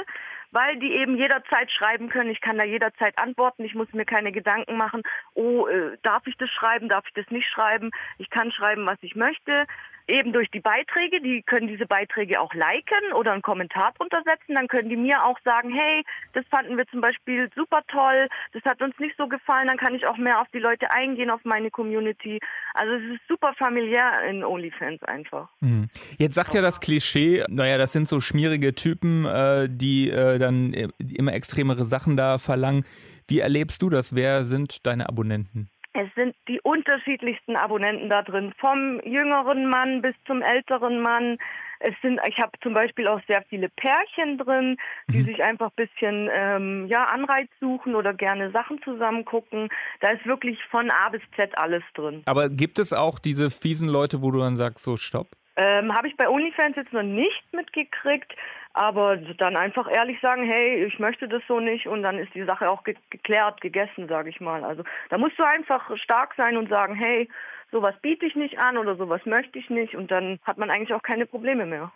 weil 0.50 0.78
die 0.78 0.92
eben 0.92 1.16
jederzeit 1.16 1.70
schreiben 1.70 2.08
können. 2.08 2.30
Ich 2.30 2.40
kann 2.40 2.58
da 2.58 2.64
jederzeit 2.64 3.18
antworten. 3.18 3.64
Ich 3.64 3.74
muss 3.74 3.92
mir 3.92 4.04
keine 4.04 4.32
Gedanken 4.32 4.76
machen, 4.76 5.02
oh, 5.34 5.66
äh, 5.66 5.98
darf 6.02 6.26
ich 6.26 6.36
das 6.36 6.50
schreiben, 6.50 6.88
darf 6.88 7.06
ich 7.06 7.14
das 7.14 7.30
nicht 7.30 7.48
schreiben. 7.48 7.90
Ich 8.18 8.30
kann 8.30 8.52
schreiben, 8.52 8.86
was 8.86 8.98
ich 9.02 9.14
möchte 9.14 9.66
eben 10.08 10.32
durch 10.32 10.50
die 10.50 10.60
Beiträge, 10.60 11.20
die 11.20 11.42
können 11.42 11.68
diese 11.68 11.86
Beiträge 11.86 12.40
auch 12.40 12.52
liken 12.54 13.12
oder 13.14 13.32
einen 13.32 13.42
Kommentar 13.42 13.92
drunter 13.96 14.22
setzen, 14.24 14.54
dann 14.54 14.68
können 14.68 14.88
die 14.88 14.96
mir 14.96 15.24
auch 15.24 15.38
sagen, 15.44 15.70
hey, 15.70 16.02
das 16.32 16.44
fanden 16.50 16.76
wir 16.76 16.86
zum 16.88 17.00
Beispiel 17.00 17.50
super 17.54 17.82
toll, 17.88 18.28
das 18.52 18.62
hat 18.64 18.80
uns 18.82 18.98
nicht 18.98 19.16
so 19.16 19.28
gefallen, 19.28 19.68
dann 19.68 19.76
kann 19.76 19.94
ich 19.94 20.06
auch 20.06 20.16
mehr 20.16 20.40
auf 20.40 20.48
die 20.52 20.58
Leute 20.58 20.90
eingehen, 20.90 21.30
auf 21.30 21.40
meine 21.44 21.70
Community. 21.70 22.40
Also 22.74 22.94
es 22.94 23.14
ist 23.14 23.28
super 23.28 23.52
familiär 23.58 24.22
in 24.28 24.44
OnlyFans 24.44 25.02
einfach. 25.04 25.48
Mhm. 25.60 25.88
Jetzt 26.18 26.34
sagt 26.34 26.54
ja 26.54 26.62
das 26.62 26.80
Klischee, 26.80 27.44
naja, 27.48 27.78
das 27.78 27.92
sind 27.92 28.08
so 28.08 28.20
schmierige 28.20 28.74
Typen, 28.74 29.26
äh, 29.26 29.68
die 29.70 30.10
äh, 30.10 30.38
dann 30.38 30.72
immer 30.98 31.34
extremere 31.34 31.84
Sachen 31.84 32.16
da 32.16 32.38
verlangen. 32.38 32.84
Wie 33.26 33.40
erlebst 33.40 33.82
du 33.82 33.90
das? 33.90 34.14
Wer 34.14 34.46
sind 34.46 34.86
deine 34.86 35.08
Abonnenten? 35.08 35.68
Es 35.98 36.14
sind 36.14 36.36
die 36.46 36.60
unterschiedlichsten 36.60 37.56
Abonnenten 37.56 38.08
da 38.08 38.22
drin, 38.22 38.52
vom 38.58 39.00
jüngeren 39.04 39.68
Mann 39.68 40.00
bis 40.00 40.14
zum 40.28 40.42
älteren 40.42 41.00
Mann. 41.00 41.38
Es 41.80 41.94
sind, 42.02 42.20
ich 42.28 42.38
habe 42.38 42.52
zum 42.62 42.72
Beispiel 42.72 43.08
auch 43.08 43.20
sehr 43.26 43.42
viele 43.48 43.68
Pärchen 43.68 44.38
drin, 44.38 44.76
die 45.08 45.18
mhm. 45.18 45.24
sich 45.24 45.42
einfach 45.42 45.70
ein 45.76 45.86
bisschen 45.86 46.30
ähm, 46.32 46.86
ja, 46.86 47.06
Anreiz 47.06 47.48
suchen 47.58 47.96
oder 47.96 48.14
gerne 48.14 48.52
Sachen 48.52 48.80
zusammen 48.82 49.24
gucken. 49.24 49.70
Da 50.00 50.10
ist 50.10 50.24
wirklich 50.24 50.58
von 50.70 50.88
A 50.88 51.08
bis 51.08 51.22
Z 51.34 51.58
alles 51.58 51.82
drin. 51.94 52.22
Aber 52.26 52.48
gibt 52.48 52.78
es 52.78 52.92
auch 52.92 53.18
diese 53.18 53.50
fiesen 53.50 53.88
Leute, 53.88 54.22
wo 54.22 54.30
du 54.30 54.38
dann 54.38 54.56
sagst, 54.56 54.84
so 54.84 54.96
stopp? 54.96 55.26
Ähm, 55.56 55.92
habe 55.92 56.06
ich 56.06 56.16
bei 56.16 56.28
OnlyFans 56.28 56.76
jetzt 56.76 56.92
noch 56.92 57.02
nicht 57.02 57.42
mitgekriegt, 57.52 58.32
aber 58.72 59.16
dann 59.16 59.56
einfach 59.56 59.90
ehrlich 59.90 60.20
sagen, 60.20 60.44
hey, 60.44 60.84
ich 60.84 60.98
möchte 60.98 61.28
das 61.28 61.42
so 61.48 61.60
nicht 61.60 61.86
und 61.86 62.02
dann 62.02 62.18
ist 62.18 62.34
die 62.34 62.44
Sache 62.44 62.70
auch 62.70 62.84
ge 62.84 62.94
geklärt, 63.10 63.60
gegessen, 63.60 64.08
sage 64.08 64.30
ich 64.30 64.40
mal. 64.40 64.64
Also 64.64 64.84
da 65.10 65.18
musst 65.18 65.38
du 65.38 65.44
einfach 65.44 65.90
stark 65.96 66.34
sein 66.36 66.56
und 66.56 66.68
sagen, 66.68 66.94
hey, 66.94 67.28
sowas 67.70 67.94
biete 68.00 68.26
ich 68.26 68.34
nicht 68.34 68.58
an 68.58 68.78
oder 68.78 68.96
sowas 68.96 69.20
möchte 69.24 69.58
ich 69.58 69.70
nicht 69.70 69.94
und 69.94 70.10
dann 70.10 70.38
hat 70.44 70.58
man 70.58 70.70
eigentlich 70.70 70.94
auch 70.94 71.02
keine 71.02 71.26
Probleme 71.26 71.66
mehr. 71.66 71.90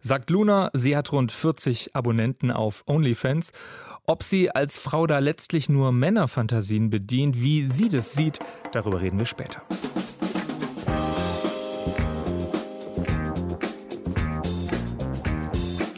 Sagt 0.00 0.30
Luna, 0.30 0.70
sie 0.74 0.96
hat 0.96 1.10
rund 1.12 1.32
40 1.32 1.96
Abonnenten 1.96 2.52
auf 2.52 2.84
OnlyFans. 2.86 3.52
Ob 4.06 4.22
sie 4.22 4.50
als 4.50 4.78
Frau 4.78 5.08
da 5.08 5.18
letztlich 5.18 5.68
nur 5.68 5.90
Männerfantasien 5.90 6.88
bedient, 6.88 7.36
wie 7.42 7.62
sie 7.62 7.88
das 7.88 8.12
sieht, 8.12 8.38
darüber 8.72 9.00
reden 9.00 9.18
wir 9.18 9.26
später. 9.26 9.60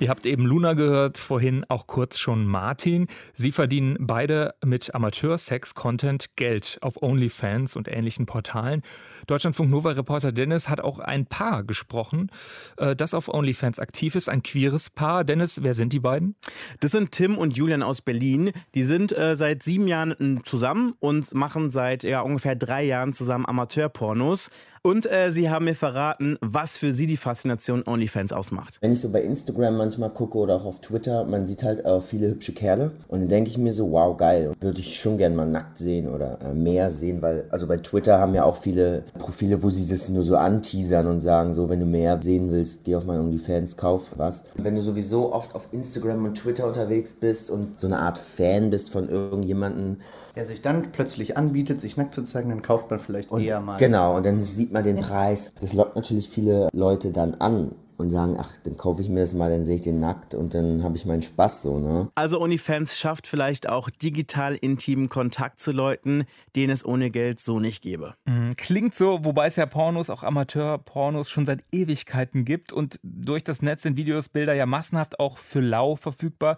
Ihr 0.01 0.09
habt 0.09 0.25
eben 0.25 0.47
Luna 0.47 0.73
gehört, 0.73 1.19
vorhin 1.19 1.67
auch 1.69 1.87
kurz 1.87 2.17
schon 2.17 2.47
Martin. 2.47 3.07
Sie 3.35 3.53
verdienen 3.53 3.99
beide 4.01 4.55
mit 4.65 4.95
Amateur-Sex-Content 4.95 6.37
Geld 6.37 6.79
auf 6.81 7.03
OnlyFans 7.03 7.77
und 7.77 7.87
ähnlichen 7.87 8.25
Portalen. 8.25 8.81
Deutschlandfunk 9.27 9.71
Nova-Reporter 9.71 10.33
Dennis 10.33 10.71
hat 10.71 10.81
auch 10.81 11.01
ein 11.01 11.27
Paar 11.27 11.65
gesprochen, 11.65 12.31
äh, 12.79 12.97
das 12.97 13.13
auf 13.13 13.29
OnlyFans 13.29 13.79
aktiv 13.79 14.15
ist, 14.15 14.31
ein 14.31 14.43
queeres 14.43 14.89
Paar. 14.89 15.23
Dennis, 15.23 15.61
wer 15.63 15.75
sind 15.75 15.93
die 15.93 16.01
beiden? 16.01 16.35
Das 16.81 16.93
sind 16.93 17.13
Tim 17.13 17.37
und 17.37 17.59
Julian 17.59 17.83
aus 17.83 18.01
Berlin. 18.01 18.53
Die 18.75 18.85
sind 18.85 19.13
äh, 19.13 19.37
seit 19.37 19.63
sieben 19.63 19.87
Jahren 19.87 20.41
zusammen 20.45 20.95
und 20.99 21.35
machen 21.35 21.71
seit 21.71 22.05
ja, 22.05 22.23
ungefähr 22.23 22.57
drei 22.57 22.85
Jahren 22.85 23.13
zusammen 23.13 23.45
Amateurpornos. 23.45 24.49
Und 24.83 25.05
äh, 25.13 25.31
sie 25.31 25.51
haben 25.51 25.67
mir 25.67 25.75
verraten, 25.75 26.39
was 26.41 26.79
für 26.79 26.95
sie 26.95 27.07
die 27.07 27.19
Faszination 27.19 27.83
OnlyFans 27.87 28.33
ausmacht. 28.33 28.79
Wenn 28.81 28.93
ich 28.93 29.01
so 29.01 29.11
bei 29.11 29.21
Instagram 29.21 29.77
manchmal 29.77 30.09
gucke 30.09 30.39
oder 30.39 30.57
auch 30.57 30.65
auf 30.65 30.81
Twitter, 30.81 31.25
man 31.25 31.47
sieht 31.47 31.63
halt 31.63 31.85
auch 31.85 32.03
viele 32.03 32.29
hübsche 32.29 32.55
Kerle. 32.55 32.93
Und 33.09 33.21
dann 33.21 33.29
denke 33.29 33.51
ich 33.51 33.59
mir 33.59 33.75
so, 33.75 33.93
wow, 33.93 34.17
geil. 34.17 34.55
Würde 34.59 34.81
ich 34.81 34.99
schon 34.99 35.19
gerne 35.19 35.37
mal 35.37 35.47
nackt 35.47 35.77
sehen 35.77 36.09
oder 36.09 36.39
äh, 36.41 36.55
mehr 36.55 36.89
sehen, 36.89 37.21
weil, 37.21 37.45
also 37.51 37.67
bei 37.67 37.77
Twitter 37.77 38.19
haben 38.19 38.35
ja 38.35 38.45
auch 38.45 38.57
viele 38.57 39.03
Profile, 39.19 39.63
wo 39.63 39.69
sie 39.69 39.87
das 39.87 40.09
nur 40.09 40.23
so 40.23 40.39
anteasern 40.39 41.07
und 41.09 41.21
sagen, 41.21 41.53
so, 41.53 41.69
wenn 41.69 41.81
du 41.81 41.87
mehr 41.87 42.19
sehen 42.23 42.51
willst, 42.51 42.85
geh 42.85 42.97
auf 42.97 43.05
mein 43.05 43.21
OnlyFans, 43.21 43.77
kauf 43.77 44.15
was. 44.17 44.45
Wenn 44.63 44.77
du 44.77 44.81
sowieso 44.81 45.35
oft 45.35 45.55
auf 45.55 45.69
Instagram 45.73 46.25
und 46.25 46.37
Twitter 46.37 46.67
unterwegs 46.67 47.13
bist 47.13 47.51
und 47.51 47.79
so 47.79 47.87
eine 47.87 47.99
Art 47.99 48.19
Fan 48.19 48.71
bist 48.71 48.91
von 48.91 49.11
irgendjemandem, 49.11 49.99
der 50.35 50.45
sich 50.45 50.63
dann 50.63 50.93
plötzlich 50.93 51.37
anbietet, 51.37 51.81
sich 51.81 51.97
nackt 51.97 52.15
zu 52.15 52.23
zeigen, 52.25 52.51
dann 52.51 52.63
kauft 52.63 52.91
man 52.91 53.01
vielleicht 53.01 53.31
und, 53.31 53.43
eher 53.43 53.61
mal. 53.61 53.77
Genau, 53.77 54.17
und 54.17 54.27
dann 54.27 54.43
sieht 54.43 54.73
man 54.73 54.85
den 54.85 54.97
Preis. 54.97 55.53
Das 55.61 55.73
lockt 55.73 55.97
natürlich 55.97 56.29
viele 56.29 56.69
Leute 56.73 57.11
dann 57.11 57.35
an 57.35 57.73
und 58.01 58.11
sagen, 58.11 58.37
ach, 58.39 58.57
dann 58.65 58.77
kaufe 58.77 59.03
ich 59.03 59.09
mir 59.09 59.21
das 59.21 59.35
mal, 59.35 59.51
dann 59.51 59.65
sehe 59.65 59.77
ich 59.77 59.83
den 59.83 60.01
nackt 60.01 60.35
und 60.35 60.55
dann 60.55 60.83
habe 60.83 60.97
ich 60.97 61.05
meinen 61.05 61.23
Spaß 61.23 61.63
so, 61.63 61.79
ne? 61.79 62.09
Also 62.15 62.41
OnlyFans 62.41 62.97
schafft 62.97 63.27
vielleicht 63.27 63.69
auch 63.69 63.91
digital 63.91 64.57
intimen 64.57 65.09
Kontakt 65.09 65.61
zu 65.61 65.71
Leuten, 65.71 66.25
denen 66.57 66.73
es 66.73 66.85
ohne 66.85 67.11
Geld 67.11 67.41
so 67.41 67.61
nicht 67.61 67.83
gäbe. 67.83 68.15
Mhm. 68.25 68.57
Klingt 68.57 68.95
so, 68.95 69.25
wobei 69.25 69.47
es 69.47 69.57
ja 69.57 69.67
Pornos, 69.67 70.11
auch 70.11 70.23
Amateur-Pornos 70.23 71.29
schon 71.29 71.45
seit 71.45 71.63
Ewigkeiten 71.73 72.45
gibt 72.45 72.73
und 72.73 72.99
durch 73.03 73.45
das 73.45 73.63
Netz 73.63 73.83
sind 73.83 73.97
Videos, 73.97 74.31
Bilder 74.31 74.55
ja 74.55 74.67
massenhaft 74.67 75.21
auch 75.21 75.37
für 75.37 75.61
lau 75.61 75.95
verfügbar. 75.95 76.57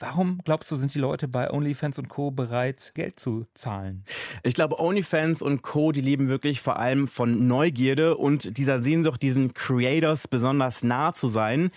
Warum 0.00 0.40
glaubst 0.44 0.70
du, 0.70 0.76
sind 0.76 0.92
die 0.94 0.98
Leute 0.98 1.28
bei 1.28 1.50
OnlyFans 1.50 1.98
und 1.98 2.08
Co. 2.08 2.32
bereit, 2.32 2.92
Geld 2.94 3.20
zu 3.20 3.46
zahlen? 3.54 4.04
Ich 4.42 4.54
glaube, 4.54 4.80
OnlyFans 4.80 5.40
und 5.40 5.62
Co., 5.62 5.92
die 5.92 6.00
leben 6.00 6.28
wirklich 6.28 6.60
vor 6.60 6.78
allem 6.78 7.06
von 7.06 7.46
Neugierde 7.46 8.16
und 8.16 8.58
dieser 8.58 8.82
Sehnsucht, 8.82 9.22
diesen 9.22 9.54
Creators 9.54 10.26
besonders 10.26 10.82
nah 10.82 11.12
zu 11.12 11.28
sein. 11.28 11.70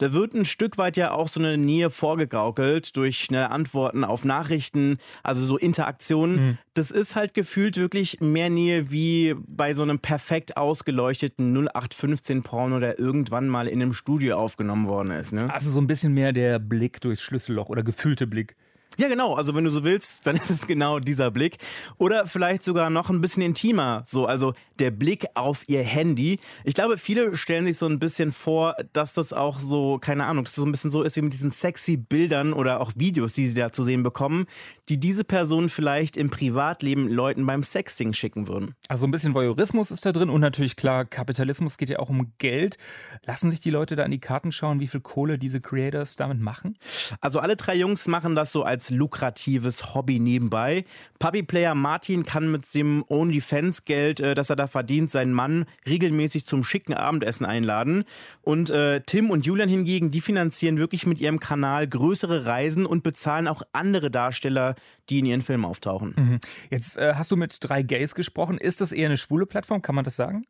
Da 0.00 0.14
wird 0.14 0.32
ein 0.32 0.46
Stück 0.46 0.78
weit 0.78 0.96
ja 0.96 1.10
auch 1.10 1.28
so 1.28 1.40
eine 1.40 1.58
Nähe 1.58 1.90
vorgegaukelt 1.90 2.96
durch 2.96 3.18
schnelle 3.18 3.50
Antworten 3.50 4.02
auf 4.02 4.24
Nachrichten, 4.24 4.96
also 5.22 5.44
so 5.44 5.58
Interaktionen. 5.58 6.36
Mhm. 6.36 6.58
Das 6.72 6.90
ist 6.90 7.16
halt 7.16 7.34
gefühlt 7.34 7.76
wirklich 7.76 8.18
mehr 8.20 8.48
Nähe 8.48 8.90
wie 8.90 9.34
bei 9.46 9.74
so 9.74 9.82
einem 9.82 9.98
perfekt 9.98 10.56
ausgeleuchteten 10.56 11.54
0815 11.54 12.42
Porno, 12.42 12.80
der 12.80 12.98
irgendwann 12.98 13.48
mal 13.48 13.68
in 13.68 13.82
einem 13.82 13.92
Studio 13.92 14.38
aufgenommen 14.38 14.88
worden 14.88 15.10
ist. 15.10 15.34
Ne? 15.34 15.52
Also 15.52 15.70
so 15.70 15.82
ein 15.82 15.86
bisschen 15.86 16.14
mehr 16.14 16.32
der 16.32 16.58
Blick 16.58 17.02
durchs 17.02 17.20
Schlüsselloch 17.20 17.68
oder 17.68 17.82
gefühlte 17.82 18.26
Blick. 18.26 18.56
Ja, 18.98 19.08
genau. 19.08 19.34
Also 19.34 19.54
wenn 19.54 19.64
du 19.64 19.70
so 19.70 19.84
willst, 19.84 20.26
dann 20.26 20.36
ist 20.40 20.50
es 20.50 20.66
genau 20.66 20.98
dieser 20.98 21.30
Blick. 21.30 21.58
Oder 21.98 22.26
vielleicht 22.26 22.64
sogar 22.64 22.90
noch 22.90 23.10
ein 23.10 23.20
bisschen 23.20 23.42
intimer. 23.42 24.02
So, 24.04 24.26
also 24.26 24.52
der 24.78 24.90
Blick 24.90 25.26
auf 25.34 25.62
ihr 25.68 25.82
Handy. 25.82 26.38
Ich 26.64 26.74
glaube, 26.74 26.98
viele 26.98 27.36
stellen 27.36 27.66
sich 27.66 27.78
so 27.78 27.86
ein 27.86 27.98
bisschen 27.98 28.32
vor, 28.32 28.76
dass 28.92 29.12
das 29.12 29.32
auch 29.32 29.58
so, 29.58 29.98
keine 29.98 30.24
Ahnung, 30.26 30.44
dass 30.44 30.54
das 30.54 30.62
so 30.62 30.66
ein 30.66 30.72
bisschen 30.72 30.90
so 30.90 31.02
ist 31.02 31.16
wie 31.16 31.22
mit 31.22 31.32
diesen 31.32 31.50
sexy 31.50 31.96
Bildern 31.96 32.52
oder 32.52 32.80
auch 32.80 32.92
Videos, 32.96 33.34
die 33.34 33.48
sie 33.48 33.54
da 33.54 33.72
zu 33.72 33.84
sehen 33.84 34.02
bekommen, 34.02 34.46
die 34.88 34.98
diese 34.98 35.24
Personen 35.24 35.68
vielleicht 35.68 36.16
im 36.16 36.30
Privatleben 36.30 37.08
Leuten 37.08 37.46
beim 37.46 37.62
Sexting 37.62 38.12
schicken 38.12 38.48
würden. 38.48 38.74
Also 38.88 39.06
ein 39.06 39.10
bisschen 39.10 39.34
Voyeurismus 39.34 39.90
ist 39.90 40.04
da 40.04 40.12
drin 40.12 40.30
und 40.30 40.40
natürlich 40.40 40.76
klar, 40.76 41.04
Kapitalismus 41.04 41.76
geht 41.76 41.90
ja 41.90 41.98
auch 41.98 42.08
um 42.08 42.32
Geld. 42.38 42.76
Lassen 43.24 43.50
sich 43.50 43.60
die 43.60 43.70
Leute 43.70 43.96
da 43.96 44.04
in 44.04 44.10
die 44.10 44.20
Karten 44.20 44.50
schauen, 44.52 44.80
wie 44.80 44.88
viel 44.88 45.00
Kohle 45.00 45.38
diese 45.38 45.60
Creators 45.60 46.16
damit 46.16 46.40
machen? 46.40 46.78
Also 47.20 47.38
alle 47.38 47.56
drei 47.56 47.76
Jungs 47.76 48.06
machen 48.06 48.34
das 48.34 48.52
so 48.52 48.62
als 48.62 48.79
lukratives 48.88 49.94
Hobby 49.94 50.18
nebenbei. 50.18 50.86
Puppy-Player 51.18 51.74
Martin 51.74 52.24
kann 52.24 52.50
mit 52.50 52.74
dem 52.74 53.04
OnlyFans-Geld, 53.06 54.20
äh, 54.20 54.34
das 54.34 54.48
er 54.48 54.56
da 54.56 54.66
verdient, 54.66 55.10
seinen 55.10 55.34
Mann 55.34 55.66
regelmäßig 55.86 56.46
zum 56.46 56.64
schicken 56.64 56.94
Abendessen 56.94 57.44
einladen. 57.44 58.04
Und 58.40 58.70
äh, 58.70 59.02
Tim 59.04 59.28
und 59.28 59.44
Julian 59.44 59.68
hingegen, 59.68 60.10
die 60.10 60.22
finanzieren 60.22 60.78
wirklich 60.78 61.04
mit 61.04 61.20
ihrem 61.20 61.40
Kanal 61.40 61.86
größere 61.86 62.46
Reisen 62.46 62.86
und 62.86 63.02
bezahlen 63.02 63.46
auch 63.46 63.62
andere 63.72 64.10
Darsteller, 64.10 64.76
die 65.10 65.18
in 65.18 65.26
ihren 65.26 65.42
Filmen 65.42 65.64
auftauchen. 65.64 66.14
Mhm. 66.16 66.40
Jetzt 66.70 66.96
äh, 66.96 67.14
hast 67.16 67.30
du 67.30 67.36
mit 67.36 67.56
drei 67.60 67.82
Gays 67.82 68.14
gesprochen. 68.14 68.58
Ist 68.58 68.80
das 68.80 68.92
eher 68.92 69.06
eine 69.06 69.16
schwule 69.16 69.46
Plattform? 69.46 69.82
Kann 69.82 69.94
man 69.94 70.04
das 70.04 70.16
sagen? 70.16 70.46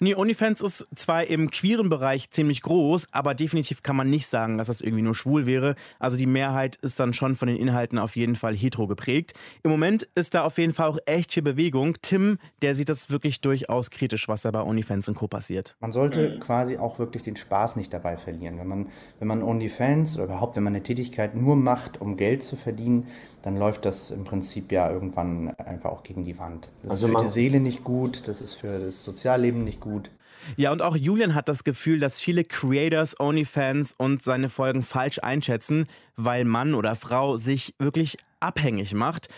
Nee, 0.00 0.14
OnlyFans 0.14 0.60
ist 0.60 0.84
zwar 0.96 1.26
im 1.26 1.50
queeren 1.50 1.88
Bereich 1.88 2.30
ziemlich 2.30 2.62
groß, 2.62 3.06
aber 3.12 3.34
definitiv 3.34 3.82
kann 3.82 3.96
man 3.96 4.10
nicht 4.10 4.26
sagen, 4.26 4.58
dass 4.58 4.66
das 4.66 4.80
irgendwie 4.80 5.02
nur 5.02 5.14
schwul 5.14 5.46
wäre. 5.46 5.76
Also 5.98 6.16
die 6.16 6.26
Mehrheit 6.26 6.76
ist 6.76 6.98
dann 6.98 7.14
schon 7.14 7.36
von 7.36 7.48
den 7.48 7.56
Inhalten 7.56 7.98
auf 7.98 8.16
jeden 8.16 8.36
Fall 8.36 8.56
hetero 8.56 8.86
geprägt. 8.86 9.34
Im 9.62 9.70
Moment 9.70 10.08
ist 10.14 10.34
da 10.34 10.42
auf 10.42 10.58
jeden 10.58 10.72
Fall 10.72 10.88
auch 10.88 10.98
echt 11.06 11.32
viel 11.32 11.42
Bewegung. 11.42 11.96
Tim, 12.02 12.38
der 12.62 12.74
sieht 12.74 12.88
das 12.88 13.10
wirklich 13.10 13.40
durchaus 13.40 13.90
kritisch, 13.90 14.28
was 14.28 14.42
da 14.42 14.50
bei 14.50 14.62
OnlyFans 14.62 15.08
und 15.08 15.14
Co. 15.14 15.28
passiert. 15.28 15.76
Man 15.80 15.92
sollte 15.92 16.38
quasi 16.40 16.76
auch 16.78 16.98
wirklich 16.98 17.22
den 17.22 17.36
Spaß 17.36 17.76
nicht 17.76 17.92
dabei 17.92 18.16
verlieren. 18.16 18.58
Wenn 18.58 18.66
man, 18.66 18.88
wenn 19.18 19.28
man 19.28 19.42
OnlyFans 19.42 20.16
oder 20.16 20.24
überhaupt, 20.24 20.56
wenn 20.56 20.64
man 20.64 20.74
eine 20.74 20.82
Tätigkeit 20.82 21.34
nur 21.34 21.56
macht, 21.56 22.00
um 22.00 22.16
Geld 22.16 22.42
zu 22.42 22.56
verdienen, 22.56 23.06
dann 23.42 23.56
läuft 23.56 23.84
das 23.92 24.10
im 24.10 24.24
Prinzip 24.24 24.72
ja 24.72 24.90
irgendwann 24.90 25.54
einfach 25.58 25.90
auch 25.90 26.02
gegen 26.02 26.24
die 26.24 26.38
Wand. 26.38 26.70
Das 26.82 26.92
also 26.92 27.06
ist 27.06 27.12
für 27.12 27.20
die 27.20 27.28
Seele 27.28 27.60
nicht 27.60 27.84
gut, 27.84 28.26
das 28.26 28.40
ist 28.40 28.54
für 28.54 28.78
das 28.78 29.04
Sozialleben 29.04 29.64
nicht 29.64 29.80
gut. 29.80 30.10
Ja, 30.56 30.72
und 30.72 30.82
auch 30.82 30.96
Julian 30.96 31.34
hat 31.34 31.48
das 31.48 31.62
Gefühl, 31.62 32.00
dass 32.00 32.20
viele 32.20 32.42
Creators, 32.42 33.20
OnlyFans 33.20 33.94
und 33.96 34.22
seine 34.22 34.48
Folgen 34.48 34.82
falsch 34.82 35.20
einschätzen, 35.20 35.86
weil 36.16 36.44
Mann 36.44 36.74
oder 36.74 36.96
Frau 36.96 37.36
sich 37.36 37.74
wirklich 37.78 38.16
abhängig 38.40 38.94
macht. 38.94 39.28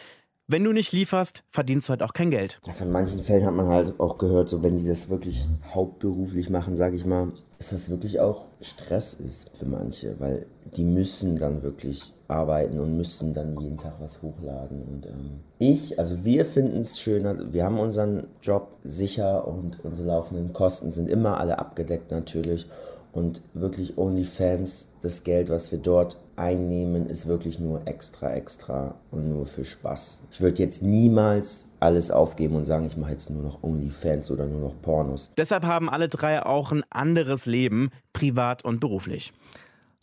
Wenn 0.47 0.63
du 0.63 0.73
nicht 0.73 0.93
lieferst, 0.93 1.43
verdienst 1.49 1.89
du 1.89 1.93
halt 1.93 2.03
auch 2.03 2.13
kein 2.13 2.31
Geld. 2.31 2.61
Ja, 2.67 2.75
von 2.75 2.93
manchen 2.93 3.21
Fällen 3.21 3.47
hat 3.47 3.55
man 3.55 3.67
halt 3.69 3.99
auch 3.99 4.19
gehört, 4.19 4.51
so 4.51 4.63
wenn 4.63 4.77
die 4.77 4.87
das 4.87 5.09
wirklich 5.09 5.49
hauptberuflich 5.73 6.51
machen, 6.51 6.77
sage 6.77 6.97
ich 6.97 7.07
mal, 7.07 7.33
dass 7.57 7.71
das 7.71 7.89
wirklich 7.89 8.21
auch 8.21 8.45
Stress 8.61 9.15
ist 9.15 9.57
für 9.57 9.65
manche, 9.65 10.21
weil 10.21 10.45
die 10.77 10.85
müssen 10.85 11.37
dann 11.37 11.63
wirklich 11.63 12.13
arbeiten 12.29 12.79
und 12.79 12.95
müssen 12.95 13.33
dann 13.33 13.59
jeden 13.59 13.79
Tag 13.79 13.95
was 14.01 14.21
hochladen. 14.21 14.83
Und 14.83 15.07
ähm, 15.07 15.41
ich, 15.59 15.99
also 15.99 16.27
wir 16.27 16.45
finden 16.45 16.83
es 16.83 17.01
schöner, 17.01 17.55
wir 17.55 17.65
haben 17.65 17.79
unseren 17.79 18.27
Job 18.43 18.77
sicher 18.85 19.49
und 19.49 19.83
unsere 19.83 20.09
laufenden 20.09 20.53
Kosten 20.53 20.93
sind 20.93 21.09
immer 21.09 21.41
alle 21.41 21.59
abgedeckt 21.59 22.11
natürlich 22.11 22.67
und 23.15 23.43
wirklich 23.55 23.97
OnlyFans, 23.97 24.95
das 25.01 25.23
Geld, 25.23 25.49
was 25.49 25.71
wir 25.71 25.79
dort 25.79 26.19
einnehmen, 26.37 27.07
ist 27.07 27.27
wirklich 27.27 27.61
nur 27.61 27.87
extra, 27.87 28.35
extra 28.35 28.97
und 29.13 29.31
nur 29.31 29.47
für 29.47 29.65
Spaß. 29.65 30.25
Ich 30.33 30.41
würde 30.41 30.61
jetzt 30.61 30.83
niemals 30.83 31.69
alles 31.79 32.11
aufgeben 32.11 32.57
und 32.57 32.65
sagen, 32.65 32.87
ich 32.87 32.97
mache 32.97 33.13
jetzt 33.13 33.31
nur 33.31 33.43
noch 33.43 33.63
OnlyFans 33.63 34.31
oder 34.33 34.47
nur 34.47 34.61
noch 34.61 34.83
Pornos. 34.83 35.33
Deshalb 35.37 35.65
haben 35.65 35.89
alle 35.89 36.09
drei 36.09 36.45
auch 36.45 36.73
ein 36.73 36.83
anderes 36.91 37.47
Leben, 37.47 37.91
privat 38.13 38.65
und 38.65 38.81
beruflich. 38.81 39.33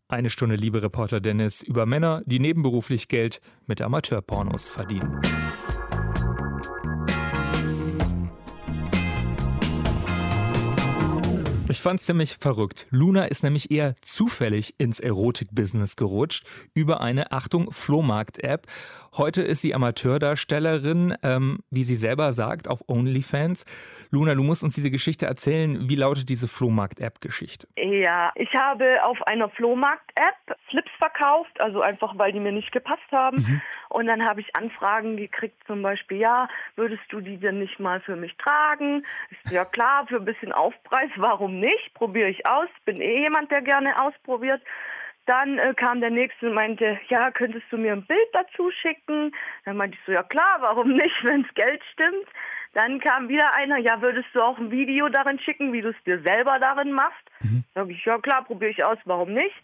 Eine 0.08 0.30
Stunde 0.30 0.56
Liebe 0.56 0.82
Reporter 0.82 1.20
Dennis 1.20 1.62
über 1.62 1.86
Männer, 1.86 2.22
die 2.25 2.39
nebenberuflich 2.39 3.08
Geld 3.08 3.41
mit 3.68 3.82
Amateurpornos 3.82 4.70
verdienen. 4.70 5.22
Ich 11.72 11.80
fand's 11.80 12.06
ziemlich 12.06 12.36
verrückt. 12.36 12.86
Luna 12.90 13.28
ist 13.28 13.46
nämlich 13.46 13.72
eher 13.72 13.96
zufällig 14.01 14.75
ins 14.78 15.00
Erotik-Business 15.00 15.96
gerutscht 15.96 16.46
über 16.75 17.00
eine, 17.00 17.32
Achtung, 17.32 17.72
Flohmarkt-App. 17.72 18.68
Heute 19.16 19.42
ist 19.42 19.62
sie 19.62 19.74
Amateurdarstellerin, 19.74 21.16
ähm, 21.24 21.60
wie 21.70 21.86
sie 21.86 21.96
selber 21.96 22.34
sagt, 22.34 22.68
auf 22.68 22.82
OnlyFans. 22.90 23.63
Luna, 24.10 24.36
du 24.36 24.44
musst 24.44 24.66
uns 24.66 24.75
diese 24.75 24.92
Geschichte 24.92 25.28
erzählen. 25.28 25.88
Wie 25.88 25.96
lautet 25.96 26.28
diese 26.28 26.50
Flohmarkt-App-Geschichte? 26.50 27.70
Ja, 27.78 28.34
ich 28.36 28.54
habe 28.54 29.06
auf 29.06 29.22
einer 29.24 29.48
Flohmarkt-App 29.48 30.58
Slips 30.70 30.92
verkauft, 30.98 31.62
also 31.62 31.80
einfach, 31.80 32.18
weil 32.18 32.34
die 32.34 32.42
mir 32.42 32.51
nicht 32.51 32.74
gepasst 32.74 33.10
haben. 33.13 33.38
Mhm. 33.38 33.62
Und 33.91 34.07
dann 34.07 34.25
habe 34.25 34.39
ich 34.39 34.55
Anfragen 34.55 35.17
gekriegt, 35.17 35.62
zum 35.67 35.81
Beispiel, 35.81 36.17
ja, 36.17 36.48
würdest 36.77 37.03
du 37.10 37.19
die 37.19 37.38
denn 37.38 37.60
nicht 37.60 37.77
mal 37.77 38.00
für 38.00 38.15
mich 38.15 38.36
tragen? 38.38 39.05
Ist 39.29 39.51
ja 39.51 39.65
klar, 39.65 40.05
für 40.07 40.15
ein 40.15 40.25
bisschen 40.25 40.53
Aufpreis, 40.53 41.12
warum 41.17 41.60
nicht? 41.60 41.93
Probiere 41.93 42.29
ich 42.29 42.48
aus, 42.48 42.69
bin 42.86 43.01
eh 43.01 43.19
jemand, 43.19 43.51
der 43.51 43.62
gerne 43.62 44.01
ausprobiert. 44.01 44.62
Dann 45.25 45.60
äh, 45.60 45.74
kam 45.75 46.00
der 46.00 46.10
nächste 46.10 46.48
und 46.48 46.53
meinte, 46.53 47.00
ja, 47.10 47.31
könntest 47.31 47.65
du 47.69 47.77
mir 47.77 47.91
ein 47.91 48.05
Bild 48.05 48.27
dazu 48.31 48.71
schicken? 48.71 49.33
Dann 49.65 49.75
meinte 49.75 49.98
ich 50.00 50.05
so, 50.05 50.13
ja 50.13 50.24
klar, 50.24 50.57
warum 50.62 50.93
nicht, 50.93 51.15
wenn 51.24 51.43
das 51.43 51.53
Geld 51.53 51.83
stimmt? 51.91 52.27
Dann 52.74 53.01
kam 53.01 53.27
wieder 53.27 53.53
einer, 53.55 53.77
ja, 53.77 54.01
würdest 54.01 54.29
du 54.33 54.41
auch 54.41 54.57
ein 54.57 54.71
Video 54.71 55.10
darin 55.10 55.38
schicken, 55.39 55.74
wie 55.74 55.81
du 55.81 55.89
es 55.89 56.03
dir 56.05 56.21
selber 56.21 56.60
darin 56.60 56.93
machst? 56.93 57.29
Mhm. 57.41 57.65
Sag 57.75 57.89
ich, 57.89 58.05
ja 58.05 58.17
klar, 58.19 58.45
probiere 58.45 58.71
ich 58.71 58.83
aus, 58.86 58.98
warum 59.03 59.33
nicht? 59.33 59.62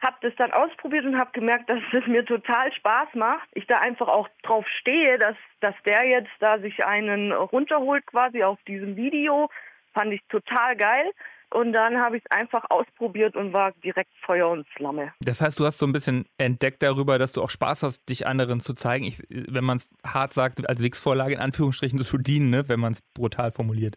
Hab 0.00 0.20
das 0.22 0.32
dann 0.36 0.52
ausprobiert 0.52 1.04
und 1.04 1.18
habe 1.18 1.30
gemerkt, 1.32 1.68
dass 1.68 1.80
es 1.92 2.06
mir 2.06 2.24
total 2.24 2.72
Spaß 2.72 3.08
macht. 3.14 3.48
Ich 3.52 3.66
da 3.66 3.80
einfach 3.80 4.08
auch 4.08 4.28
drauf 4.42 4.66
stehe, 4.80 5.18
dass, 5.18 5.36
dass 5.60 5.74
der 5.84 6.06
jetzt 6.06 6.30
da 6.40 6.58
sich 6.58 6.84
einen 6.84 7.32
runterholt 7.32 8.06
quasi 8.06 8.42
auf 8.42 8.58
diesem 8.66 8.96
Video. 8.96 9.50
Fand 9.92 10.12
ich 10.12 10.22
total 10.28 10.76
geil. 10.76 11.10
Und 11.52 11.72
dann 11.72 11.98
habe 11.98 12.16
ich 12.16 12.22
es 12.24 12.30
einfach 12.30 12.64
ausprobiert 12.70 13.34
und 13.34 13.52
war 13.52 13.72
direkt 13.84 14.12
Feuer 14.24 14.48
und 14.48 14.68
Flamme. 14.68 15.12
Das 15.20 15.40
heißt, 15.40 15.58
du 15.58 15.66
hast 15.66 15.78
so 15.78 15.86
ein 15.86 15.92
bisschen 15.92 16.24
entdeckt 16.38 16.80
darüber, 16.82 17.18
dass 17.18 17.32
du 17.32 17.42
auch 17.42 17.50
Spaß 17.50 17.82
hast, 17.82 18.08
dich 18.08 18.26
anderen 18.26 18.60
zu 18.60 18.72
zeigen. 18.72 19.04
Ich, 19.04 19.20
wenn 19.28 19.64
man 19.64 19.78
es 19.78 19.92
hart 20.06 20.32
sagt, 20.32 20.66
als 20.68 20.80
Wix-Vorlage 20.80 21.34
in 21.34 21.40
Anführungsstrichen 21.40 21.98
zu 21.98 22.18
dienen, 22.18 22.50
ne? 22.50 22.68
wenn 22.68 22.78
man 22.78 22.92
es 22.92 23.02
brutal 23.14 23.50
formuliert. 23.50 23.96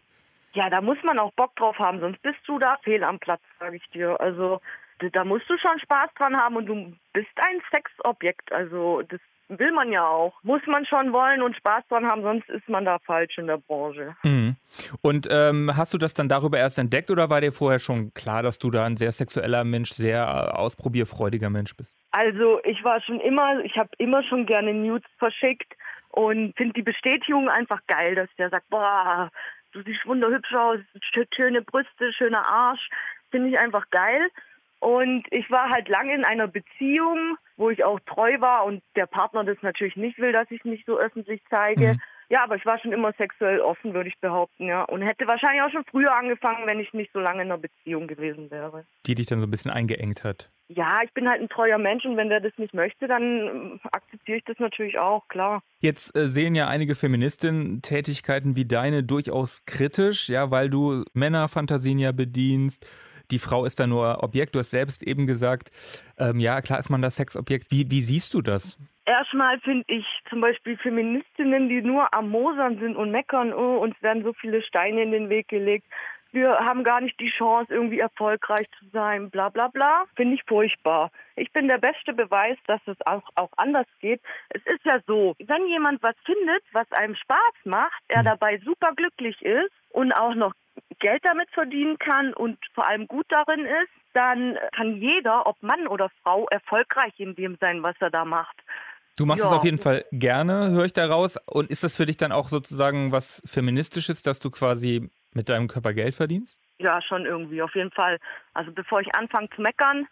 Ja, 0.54 0.68
da 0.68 0.80
muss 0.80 0.98
man 1.04 1.18
auch 1.18 1.32
Bock 1.34 1.54
drauf 1.56 1.78
haben, 1.78 2.00
sonst 2.00 2.20
bist 2.22 2.38
du 2.46 2.58
da 2.58 2.76
fehl 2.82 3.02
am 3.04 3.18
Platz, 3.20 3.42
sage 3.58 3.76
ich 3.76 3.88
dir. 3.90 4.20
Also 4.20 4.60
da 5.12 5.24
musst 5.24 5.48
du 5.48 5.56
schon 5.58 5.78
Spaß 5.80 6.10
dran 6.16 6.36
haben 6.36 6.56
und 6.56 6.66
du 6.66 6.74
bist 7.12 7.30
ein 7.36 7.60
Sexobjekt. 7.70 8.52
Also 8.52 9.02
das 9.02 9.20
will 9.48 9.72
man 9.72 9.92
ja 9.92 10.06
auch. 10.06 10.34
Muss 10.42 10.62
man 10.66 10.86
schon 10.86 11.12
wollen 11.12 11.42
und 11.42 11.56
Spaß 11.56 11.84
dran 11.88 12.06
haben, 12.06 12.22
sonst 12.22 12.48
ist 12.48 12.68
man 12.68 12.84
da 12.84 12.98
falsch 13.00 13.38
in 13.38 13.46
der 13.46 13.58
Branche. 13.58 14.16
Mhm. 14.22 14.56
Und 15.02 15.28
ähm, 15.30 15.76
hast 15.76 15.92
du 15.94 15.98
das 15.98 16.14
dann 16.14 16.28
darüber 16.28 16.58
erst 16.58 16.78
entdeckt 16.78 17.10
oder 17.10 17.30
war 17.30 17.40
dir 17.40 17.52
vorher 17.52 17.78
schon 17.78 18.12
klar, 18.14 18.42
dass 18.42 18.58
du 18.58 18.70
da 18.70 18.84
ein 18.84 18.96
sehr 18.96 19.12
sexueller 19.12 19.64
Mensch, 19.64 19.90
sehr 19.90 20.22
äh, 20.22 20.56
ausprobierfreudiger 20.56 21.50
Mensch 21.50 21.76
bist? 21.76 21.96
Also 22.10 22.60
ich 22.64 22.82
war 22.84 23.00
schon 23.02 23.20
immer, 23.20 23.60
ich 23.64 23.76
habe 23.76 23.90
immer 23.98 24.22
schon 24.24 24.46
gerne 24.46 24.72
Nudes 24.72 25.10
verschickt 25.18 25.72
und 26.10 26.56
finde 26.56 26.74
die 26.74 26.82
Bestätigung 26.82 27.48
einfach 27.48 27.80
geil, 27.86 28.14
dass 28.14 28.28
der 28.38 28.50
sagt, 28.50 28.68
boah, 28.70 29.30
du 29.72 29.82
siehst 29.82 30.06
wunderhübsch 30.06 30.54
aus, 30.54 30.78
schöne 31.34 31.62
Brüste, 31.62 32.12
schöner 32.12 32.46
Arsch, 32.46 32.88
finde 33.30 33.50
ich 33.50 33.58
einfach 33.58 33.90
geil. 33.90 34.30
Und 34.84 35.24
ich 35.30 35.50
war 35.50 35.70
halt 35.70 35.88
lange 35.88 36.14
in 36.14 36.26
einer 36.26 36.46
Beziehung, 36.46 37.38
wo 37.56 37.70
ich 37.70 37.82
auch 37.84 37.98
treu 38.00 38.38
war 38.40 38.66
und 38.66 38.82
der 38.96 39.06
Partner 39.06 39.42
das 39.42 39.56
natürlich 39.62 39.96
nicht 39.96 40.18
will, 40.18 40.32
dass 40.32 40.50
ich 40.50 40.62
mich 40.66 40.84
so 40.84 40.98
öffentlich 40.98 41.40
zeige. 41.48 41.94
Mhm. 41.94 42.00
Ja, 42.28 42.44
aber 42.44 42.56
ich 42.56 42.66
war 42.66 42.78
schon 42.78 42.92
immer 42.92 43.12
sexuell 43.14 43.60
offen, 43.60 43.94
würde 43.94 44.10
ich 44.10 44.18
behaupten, 44.20 44.66
ja. 44.66 44.82
Und 44.82 45.00
hätte 45.00 45.26
wahrscheinlich 45.26 45.62
auch 45.62 45.70
schon 45.70 45.84
früher 45.90 46.14
angefangen, 46.14 46.66
wenn 46.66 46.80
ich 46.80 46.92
nicht 46.92 47.12
so 47.14 47.18
lange 47.18 47.42
in 47.42 47.50
einer 47.50 47.58
Beziehung 47.58 48.06
gewesen 48.08 48.50
wäre. 48.50 48.84
Die 49.06 49.14
dich 49.14 49.26
dann 49.26 49.38
so 49.38 49.46
ein 49.46 49.50
bisschen 49.50 49.70
eingeengt 49.70 50.22
hat. 50.22 50.50
Ja, 50.68 51.00
ich 51.02 51.12
bin 51.12 51.28
halt 51.28 51.40
ein 51.40 51.48
treuer 51.48 51.78
Mensch 51.78 52.04
und 52.04 52.16
wenn 52.18 52.28
der 52.28 52.40
das 52.40 52.52
nicht 52.56 52.74
möchte, 52.74 53.06
dann 53.06 53.80
akzeptiere 53.92 54.38
ich 54.38 54.44
das 54.44 54.58
natürlich 54.58 54.98
auch, 54.98 55.28
klar. 55.28 55.62
Jetzt 55.80 56.16
äh, 56.16 56.28
sehen 56.28 56.54
ja 56.54 56.68
einige 56.68 56.94
Feministinnen 56.94 57.80
Tätigkeiten 57.80 58.56
wie 58.56 58.66
deine 58.66 59.02
durchaus 59.02 59.64
kritisch, 59.64 60.28
ja, 60.28 60.50
weil 60.50 60.68
du 60.68 61.04
Männerfantasien 61.14 61.98
ja 61.98 62.12
bedienst 62.12 62.86
die 63.30 63.38
Frau 63.38 63.64
ist 63.64 63.80
da 63.80 63.86
nur 63.86 64.22
Objekt. 64.22 64.54
Du 64.54 64.58
hast 64.58 64.70
selbst 64.70 65.02
eben 65.02 65.26
gesagt, 65.26 65.70
ähm, 66.18 66.40
ja, 66.40 66.60
klar 66.60 66.78
ist 66.78 66.90
man 66.90 67.02
das 67.02 67.16
Sexobjekt. 67.16 67.70
Wie, 67.70 67.90
wie 67.90 68.00
siehst 68.00 68.34
du 68.34 68.42
das? 68.42 68.78
Erstmal 69.06 69.60
finde 69.60 69.84
ich 69.88 70.06
zum 70.30 70.40
Beispiel 70.40 70.78
Feministinnen, 70.78 71.68
die 71.68 71.82
nur 71.82 72.12
am 72.14 72.30
Mosern 72.30 72.78
sind 72.78 72.96
und 72.96 73.10
meckern, 73.10 73.52
oh, 73.52 73.76
uns 73.76 73.94
werden 74.02 74.24
so 74.24 74.32
viele 74.32 74.62
Steine 74.62 75.02
in 75.02 75.12
den 75.12 75.28
Weg 75.28 75.48
gelegt. 75.48 75.86
Wir 76.32 76.58
haben 76.58 76.82
gar 76.82 77.00
nicht 77.00 77.20
die 77.20 77.30
Chance, 77.30 77.72
irgendwie 77.72 78.00
erfolgreich 78.00 78.66
zu 78.80 78.86
sein, 78.92 79.30
bla 79.30 79.50
bla 79.50 79.68
bla. 79.68 80.04
Finde 80.16 80.34
ich 80.34 80.42
furchtbar. 80.48 81.12
Ich 81.36 81.52
bin 81.52 81.68
der 81.68 81.78
beste 81.78 82.12
Beweis, 82.12 82.56
dass 82.66 82.80
es 82.86 82.96
auch, 83.06 83.22
auch 83.36 83.52
anders 83.56 83.86
geht. 84.00 84.20
Es 84.48 84.62
ist 84.66 84.84
ja 84.84 84.98
so, 85.06 85.36
wenn 85.38 85.68
jemand 85.68 86.02
was 86.02 86.16
findet, 86.24 86.64
was 86.72 86.90
einem 86.90 87.14
Spaß 87.14 87.54
macht, 87.64 88.02
er 88.08 88.20
hm. 88.20 88.24
dabei 88.24 88.58
super 88.64 88.92
glücklich 88.96 89.40
ist 89.42 89.70
und 89.94 90.12
auch 90.12 90.34
noch 90.34 90.52
Geld 90.98 91.24
damit 91.24 91.48
verdienen 91.50 91.98
kann 91.98 92.34
und 92.34 92.58
vor 92.74 92.86
allem 92.86 93.06
gut 93.06 93.26
darin 93.28 93.64
ist, 93.64 93.92
dann 94.12 94.58
kann 94.74 94.96
jeder, 94.96 95.46
ob 95.46 95.62
Mann 95.62 95.86
oder 95.86 96.10
Frau, 96.22 96.46
erfolgreich 96.50 97.12
in 97.18 97.34
dem 97.34 97.56
sein, 97.60 97.82
was 97.82 97.96
er 98.00 98.10
da 98.10 98.24
macht. 98.24 98.56
Du 99.16 99.26
machst 99.26 99.44
ja. 99.44 99.46
es 99.46 99.52
auf 99.52 99.64
jeden 99.64 99.78
Fall 99.78 100.04
gerne, 100.10 100.70
höre 100.70 100.86
ich 100.86 100.92
daraus. 100.92 101.36
Und 101.46 101.70
ist 101.70 101.84
das 101.84 101.96
für 101.96 102.06
dich 102.06 102.16
dann 102.16 102.32
auch 102.32 102.48
sozusagen 102.48 103.12
was 103.12 103.42
Feministisches, 103.46 104.22
dass 104.22 104.40
du 104.40 104.50
quasi 104.50 105.10
mit 105.32 105.48
deinem 105.48 105.68
Körper 105.68 105.94
Geld 105.94 106.16
verdienst? 106.16 106.58
Ja, 106.78 107.00
schon 107.00 107.24
irgendwie, 107.24 107.62
auf 107.62 107.74
jeden 107.76 107.92
Fall. 107.92 108.18
Also 108.52 108.72
bevor 108.72 109.00
ich 109.00 109.14
anfange 109.14 109.48
zu 109.54 109.62
meckern, 109.62 110.08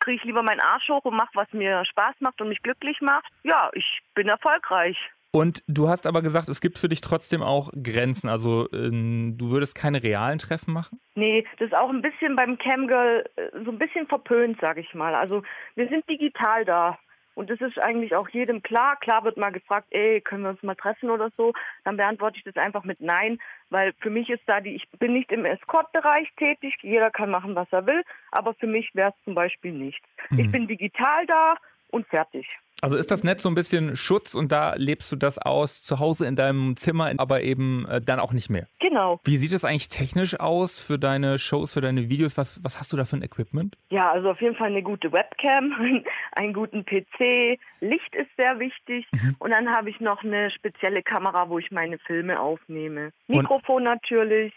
kriege 0.00 0.18
ich 0.18 0.24
lieber 0.24 0.42
meinen 0.42 0.60
Arsch 0.60 0.88
hoch 0.90 1.04
und 1.04 1.16
mache, 1.16 1.30
was 1.34 1.50
mir 1.52 1.84
Spaß 1.86 2.16
macht 2.20 2.40
und 2.42 2.50
mich 2.50 2.62
glücklich 2.62 3.00
macht. 3.00 3.30
Ja, 3.44 3.70
ich 3.72 4.00
bin 4.14 4.28
erfolgreich. 4.28 4.98
Und 5.36 5.62
du 5.68 5.90
hast 5.90 6.06
aber 6.06 6.22
gesagt, 6.22 6.48
es 6.48 6.62
gibt 6.62 6.78
für 6.78 6.88
dich 6.88 7.02
trotzdem 7.02 7.42
auch 7.42 7.70
Grenzen. 7.82 8.30
Also 8.30 8.68
ähm, 8.72 9.36
du 9.36 9.50
würdest 9.50 9.74
keine 9.74 10.02
realen 10.02 10.38
Treffen 10.38 10.72
machen? 10.72 10.98
Nee, 11.14 11.44
das 11.58 11.66
ist 11.66 11.74
auch 11.74 11.90
ein 11.90 12.00
bisschen 12.00 12.36
beim 12.36 12.56
Camgirl 12.56 13.22
äh, 13.36 13.50
so 13.62 13.70
ein 13.70 13.78
bisschen 13.78 14.06
verpönt, 14.06 14.58
sage 14.62 14.80
ich 14.80 14.94
mal. 14.94 15.14
Also 15.14 15.42
wir 15.74 15.88
sind 15.88 16.08
digital 16.08 16.64
da. 16.64 16.98
Und 17.34 17.50
das 17.50 17.60
ist 17.60 17.78
eigentlich 17.78 18.16
auch 18.16 18.30
jedem 18.30 18.62
klar. 18.62 18.96
Klar 18.96 19.24
wird 19.24 19.36
mal 19.36 19.52
gefragt, 19.52 19.88
ey, 19.90 20.22
können 20.22 20.44
wir 20.44 20.48
uns 20.48 20.62
mal 20.62 20.74
treffen 20.74 21.10
oder 21.10 21.30
so. 21.36 21.52
Dann 21.84 21.98
beantworte 21.98 22.38
ich 22.38 22.44
das 22.44 22.56
einfach 22.56 22.84
mit 22.84 23.02
Nein, 23.02 23.38
weil 23.68 23.92
für 24.00 24.08
mich 24.08 24.30
ist 24.30 24.44
da 24.46 24.62
die, 24.62 24.74
ich 24.74 24.88
bin 24.98 25.12
nicht 25.12 25.30
im 25.32 25.44
Escort-Bereich 25.44 26.32
tätig. 26.38 26.78
Jeder 26.80 27.10
kann 27.10 27.28
machen, 27.28 27.54
was 27.54 27.70
er 27.72 27.86
will. 27.86 28.02
Aber 28.30 28.54
für 28.54 28.66
mich 28.66 28.94
wäre 28.94 29.10
es 29.10 29.24
zum 29.24 29.34
Beispiel 29.34 29.72
nichts. 29.72 30.08
Mhm. 30.30 30.38
Ich 30.38 30.50
bin 30.50 30.66
digital 30.66 31.26
da 31.26 31.56
und 31.90 32.06
fertig. 32.06 32.48
Also 32.82 32.96
ist 32.96 33.10
das 33.10 33.24
Netz 33.24 33.42
so 33.42 33.48
ein 33.48 33.54
bisschen 33.54 33.96
Schutz 33.96 34.34
und 34.34 34.52
da 34.52 34.74
lebst 34.76 35.10
du 35.10 35.16
das 35.16 35.38
aus 35.38 35.82
zu 35.82 35.98
Hause 35.98 36.26
in 36.26 36.36
deinem 36.36 36.76
Zimmer, 36.76 37.10
aber 37.16 37.40
eben 37.42 37.86
äh, 37.88 38.02
dann 38.02 38.20
auch 38.20 38.32
nicht 38.32 38.50
mehr? 38.50 38.66
Genau. 38.80 39.18
Wie 39.24 39.38
sieht 39.38 39.52
es 39.52 39.64
eigentlich 39.64 39.88
technisch 39.88 40.38
aus 40.38 40.78
für 40.78 40.98
deine 40.98 41.38
Shows, 41.38 41.72
für 41.72 41.80
deine 41.80 42.10
Videos? 42.10 42.36
Was, 42.36 42.62
was 42.62 42.78
hast 42.78 42.92
du 42.92 42.96
da 42.96 43.04
für 43.04 43.16
ein 43.16 43.22
Equipment? 43.22 43.76
Ja, 43.88 44.10
also 44.10 44.30
auf 44.30 44.40
jeden 44.42 44.56
Fall 44.56 44.68
eine 44.68 44.82
gute 44.82 45.10
Webcam, 45.10 46.04
einen 46.32 46.52
guten 46.52 46.84
PC, 46.84 47.58
Licht 47.80 48.14
ist 48.14 48.30
sehr 48.36 48.58
wichtig 48.58 49.06
mhm. 49.12 49.36
und 49.38 49.50
dann 49.50 49.70
habe 49.70 49.88
ich 49.88 50.00
noch 50.00 50.22
eine 50.22 50.50
spezielle 50.50 51.02
Kamera, 51.02 51.48
wo 51.48 51.58
ich 51.58 51.70
meine 51.70 51.98
Filme 51.98 52.40
aufnehme. 52.40 53.12
Mikrofon 53.26 53.76
und 53.76 53.84
natürlich 53.84 54.52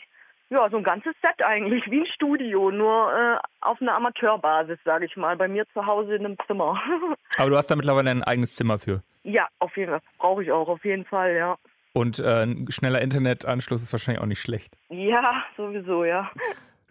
ja, 0.49 0.67
so 0.69 0.77
ein 0.77 0.83
ganzes 0.83 1.13
Set 1.21 1.45
eigentlich, 1.45 1.83
wie 1.89 2.01
ein 2.01 2.07
Studio, 2.07 2.71
nur 2.71 3.13
äh, 3.13 3.38
auf 3.62 3.79
einer 3.81 3.95
Amateurbasis, 3.95 4.79
sage 4.83 5.05
ich 5.05 5.15
mal, 5.15 5.38
bei 5.38 5.47
mir 5.47 5.65
zu 5.73 5.85
Hause 5.85 6.15
in 6.15 6.25
einem 6.25 6.38
Zimmer. 6.47 6.79
Aber 7.38 7.49
du 7.49 7.57
hast 7.57 7.67
da 7.67 7.75
mittlerweile 7.75 8.09
ein 8.09 8.23
eigenes 8.23 8.55
Zimmer 8.55 8.79
für? 8.79 9.03
Ja, 9.23 9.47
auf 9.59 9.75
jeden 9.77 9.91
Fall. 9.91 10.01
Brauche 10.17 10.43
ich 10.43 10.51
auch, 10.51 10.67
auf 10.67 10.83
jeden 10.83 11.05
Fall, 11.05 11.35
ja. 11.35 11.57
Und 11.93 12.19
äh, 12.19 12.43
ein 12.43 12.71
schneller 12.71 13.01
Internetanschluss 13.01 13.83
ist 13.83 13.91
wahrscheinlich 13.91 14.21
auch 14.21 14.27
nicht 14.27 14.41
schlecht. 14.41 14.75
Ja, 14.89 15.43
sowieso, 15.55 16.03
ja. 16.03 16.31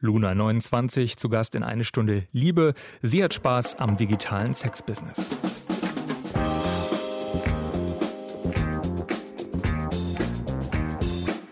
Luna 0.01 0.35
29 0.35 1.17
zu 1.17 1.29
Gast 1.29 1.57
in 1.57 1.65
eine 1.65 1.83
Stunde 1.83 2.29
Liebe. 2.31 2.75
Sie 3.03 3.25
hat 3.25 3.35
Spaß 3.35 3.81
am 3.81 3.97
digitalen 3.97 4.55
Sexbusiness. 4.55 5.31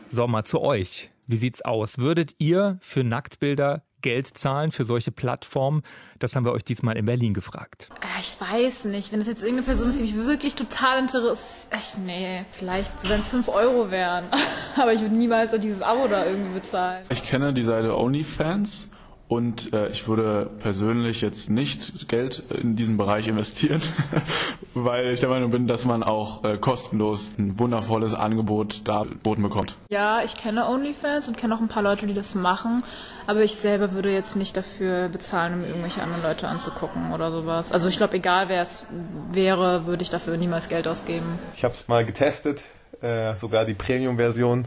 So, 0.08 0.26
mal 0.28 0.44
zu 0.44 0.62
euch. 0.62 1.10
Wie 1.26 1.36
sieht's 1.36 1.62
aus? 1.62 1.98
Würdet 1.98 2.34
ihr 2.38 2.78
für 2.80 3.02
Nacktbilder 3.02 3.82
Geld 4.00 4.38
zahlen 4.38 4.70
für 4.70 4.84
solche 4.84 5.10
Plattformen? 5.10 5.82
Das 6.20 6.36
haben 6.36 6.44
wir 6.44 6.52
euch 6.52 6.62
diesmal 6.62 6.96
in 6.96 7.04
Berlin 7.04 7.34
gefragt. 7.34 7.88
Äh, 8.00 8.20
ich 8.20 8.34
weiß 8.40 8.84
nicht. 8.84 9.10
Wenn 9.10 9.18
das 9.18 9.28
jetzt 9.28 9.42
irgendeine 9.42 9.66
Person 9.66 9.88
ist, 9.90 9.98
die 9.98 10.02
mich 10.02 10.14
wirklich 10.14 10.54
total 10.54 11.00
interessiert. 11.00 11.38
Echt, 11.70 11.98
nee. 11.98 12.44
Vielleicht, 12.52 12.92
wenn 13.08 13.20
es 13.20 13.28
5 13.28 13.48
Euro 13.48 13.90
wären. 13.90 14.24
Aber 14.76 14.92
ich 14.92 15.00
würde 15.00 15.14
niemals 15.16 15.50
dieses 15.60 15.82
Abo 15.82 16.06
da 16.06 16.24
irgendwie 16.24 16.60
bezahlen. 16.60 17.04
Ich 17.10 17.24
kenne 17.24 17.52
die 17.52 17.64
Seite 17.64 17.96
OnlyFans 17.96 18.90
Und 19.28 19.72
äh, 19.72 19.88
ich 19.88 20.06
würde 20.06 20.48
persönlich 20.60 21.20
jetzt 21.20 21.50
nicht 21.50 22.06
Geld 22.08 22.44
in 22.50 22.76
diesen 22.76 22.96
Bereich 22.96 23.26
investieren, 23.26 23.82
weil 24.84 25.08
ich 25.08 25.20
der 25.20 25.28
Meinung 25.28 25.50
bin, 25.50 25.66
dass 25.66 25.84
man 25.84 26.02
auch 26.02 26.44
äh, 26.44 26.58
kostenlos 26.58 27.32
ein 27.38 27.58
wundervolles 27.58 28.14
Angebot 28.14 28.86
da 28.86 29.04
boten 29.22 29.42
bekommt. 29.42 29.76
Ja, 29.88 30.22
ich 30.22 30.36
kenne 30.36 30.68
OnlyFans 30.68 31.28
und 31.28 31.36
kenne 31.36 31.54
auch 31.54 31.60
ein 31.60 31.68
paar 31.68 31.82
Leute, 31.82 32.06
die 32.06 32.14
das 32.14 32.34
machen, 32.34 32.84
aber 33.26 33.42
ich 33.42 33.56
selber 33.56 33.92
würde 33.92 34.12
jetzt 34.12 34.36
nicht 34.36 34.56
dafür 34.56 35.08
bezahlen, 35.08 35.54
um 35.54 35.64
irgendwelche 35.64 36.02
anderen 36.02 36.22
Leute 36.22 36.48
anzugucken 36.48 37.12
oder 37.12 37.30
sowas. 37.32 37.72
Also 37.72 37.88
ich 37.88 37.96
glaube, 37.96 38.16
egal 38.16 38.48
wer 38.48 38.62
es 38.62 38.86
wäre, 39.32 39.86
würde 39.86 40.02
ich 40.02 40.10
dafür 40.10 40.36
niemals 40.36 40.68
Geld 40.68 40.86
ausgeben. 40.86 41.38
Ich 41.54 41.64
habe 41.64 41.74
es 41.74 41.88
mal 41.88 42.04
getestet, 42.04 42.60
äh, 43.00 43.34
sogar 43.34 43.64
die 43.64 43.74
Premium-Version, 43.74 44.66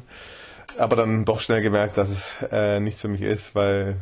aber 0.77 0.95
dann 0.95 1.25
doch 1.25 1.39
schnell 1.39 1.61
gemerkt, 1.61 1.97
dass 1.97 2.09
es 2.09 2.35
äh, 2.51 2.79
nichts 2.79 3.01
für 3.01 3.07
mich 3.07 3.21
ist, 3.21 3.53
weil 3.55 3.97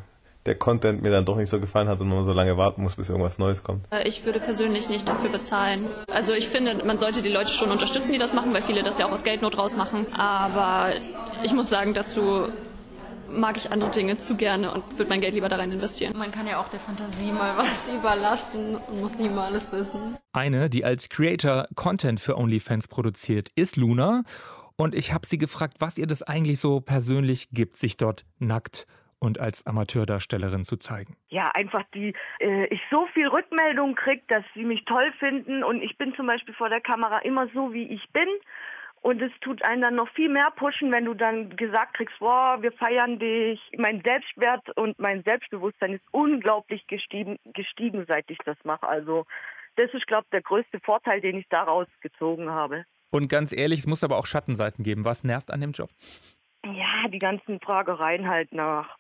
der 0.47 0.55
Content 0.55 1.01
mir 1.03 1.12
dann 1.12 1.25
doch 1.25 1.36
nicht 1.36 1.49
so 1.49 1.60
gefallen 1.60 1.88
hat 1.88 1.99
und 1.99 2.10
man 2.10 2.25
so 2.25 2.33
lange 2.33 2.57
warten 2.57 2.81
muss, 2.81 2.95
bis 2.95 3.10
irgendwas 3.10 3.38
Neues 3.38 3.63
kommt. 3.63 3.86
Äh, 3.91 4.07
ich 4.07 4.25
würde 4.25 4.39
persönlich 4.39 4.89
nicht 4.89 5.07
dafür 5.07 5.29
bezahlen. 5.29 5.86
Also 6.12 6.33
ich 6.33 6.47
finde, 6.47 6.83
man 6.86 6.97
sollte 6.97 7.21
die 7.21 7.29
Leute 7.29 7.49
schon 7.49 7.69
unterstützen, 7.69 8.13
die 8.13 8.17
das 8.17 8.33
machen, 8.33 8.53
weil 8.53 8.62
viele 8.62 8.81
das 8.81 8.97
ja 8.97 9.05
auch 9.05 9.12
aus 9.12 9.23
Geldnot 9.23 9.57
rausmachen. 9.57 10.13
Aber 10.13 10.93
ich 11.43 11.53
muss 11.53 11.69
sagen, 11.69 11.93
dazu 11.93 12.47
mag 13.29 13.57
ich 13.57 13.71
andere 13.71 13.91
Dinge 13.91 14.17
zu 14.17 14.36
gerne 14.36 14.73
und 14.73 14.97
würde 14.97 15.10
mein 15.10 15.19
Geld 15.19 15.33
lieber 15.33 15.49
da 15.49 15.57
rein 15.57 15.71
investieren. 15.71 16.17
Man 16.17 16.31
kann 16.31 16.47
ja 16.47 16.60
auch 16.60 16.69
der 16.69 16.79
Fantasie 16.79 17.31
mal 17.31 17.53
was 17.57 17.89
überlassen 17.89 18.75
und 18.75 19.01
muss 19.01 19.17
nie 19.17 19.29
mal 19.29 19.47
alles 19.47 19.71
wissen. 19.71 20.17
Eine, 20.31 20.69
die 20.69 20.86
als 20.86 21.10
Creator 21.10 21.67
Content 21.75 22.19
für 22.19 22.38
OnlyFans 22.38 22.88
produziert, 22.88 23.49
ist 23.55 23.75
Luna. 23.75 24.23
Und 24.77 24.93
ich 24.93 25.12
habe 25.12 25.25
sie 25.25 25.38
gefragt, 25.38 25.77
was 25.79 25.97
ihr 25.97 26.07
das 26.07 26.21
eigentlich 26.21 26.60
so 26.60 26.79
persönlich 26.79 27.49
gibt, 27.51 27.77
sich 27.77 27.97
dort 27.97 28.25
nackt 28.38 28.86
und 29.19 29.39
als 29.39 29.65
Amateurdarstellerin 29.65 30.63
zu 30.63 30.77
zeigen? 30.77 31.15
Ja, 31.30 31.51
einfach 31.53 31.84
die, 31.93 32.13
äh, 32.39 32.65
ich 32.67 32.82
so 32.91 33.08
viel 33.13 33.27
Rückmeldung 33.27 33.95
kriege, 33.95 34.23
dass 34.27 34.43
sie 34.53 34.63
mich 34.63 34.86
toll 34.86 35.12
finden 35.19 35.63
und 35.63 35.82
ich 35.82 35.97
bin 35.97 36.15
zum 36.15 36.27
Beispiel 36.27 36.53
vor 36.53 36.69
der 36.69 36.82
Kamera 36.82 37.19
immer 37.19 37.47
so, 37.53 37.73
wie 37.73 37.88
ich 37.88 38.08
bin. 38.12 38.27
Und 39.01 39.21
es 39.21 39.32
tut 39.41 39.63
einen 39.63 39.82
dann 39.82 39.95
noch 39.95 40.10
viel 40.10 40.27
mehr 40.27 40.51
pushen, 40.56 40.91
wenn 40.91 41.06
du 41.06 41.13
dann 41.13 41.56
gesagt 41.56 41.95
kriegst, 41.95 42.17
boah, 42.19 42.58
wir 42.62 42.71
feiern 42.71 43.19
dich. 43.19 43.62
Mein 43.77 44.01
Selbstwert 44.03 44.75
und 44.75 44.99
mein 44.99 45.23
Selbstbewusstsein 45.23 45.93
ist 45.93 46.03
unglaublich 46.12 46.86
gestiegen, 46.88 47.38
gestiegen 47.53 48.06
seit 48.08 48.30
ich 48.30 48.39
das 48.39 48.58
mache. 48.63 48.88
Also 48.88 49.25
das 49.75 49.93
ist, 49.93 50.08
glaube 50.08 50.23
ich, 50.25 50.32
der 50.32 50.41
größte 50.41 50.80
Vorteil, 50.80 51.21
den 51.21 51.38
ich 51.38 51.47
daraus 51.49 51.88
gezogen 52.01 52.49
habe. 52.49 52.86
Und 53.12 53.30
ganz 53.30 53.56
ehrlich, 53.56 53.82
es 53.82 53.88
muss 53.88 54.03
aber 54.03 54.17
auch 54.17 54.25
Schattenseiten 54.25 54.84
geben. 54.84 55.06
Was 55.06 55.23
nervt 55.23 55.51
an 55.51 55.62
dem 55.62 55.71
Job? 55.71 55.89
Ja, 56.65 57.08
die 57.08 57.19
ganzen 57.19 57.60
Fragereien 57.62 58.27
halt 58.27 58.51
nach 58.51 58.97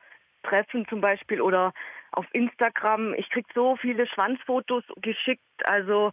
Treffen 0.47 0.87
zum 0.87 1.01
Beispiel 1.01 1.41
oder 1.41 1.73
auf 2.11 2.25
Instagram. 2.33 3.13
Ich 3.13 3.29
kriege 3.29 3.47
so 3.53 3.75
viele 3.75 4.07
Schwanzfotos 4.07 4.83
geschickt. 5.01 5.43
Also 5.63 6.11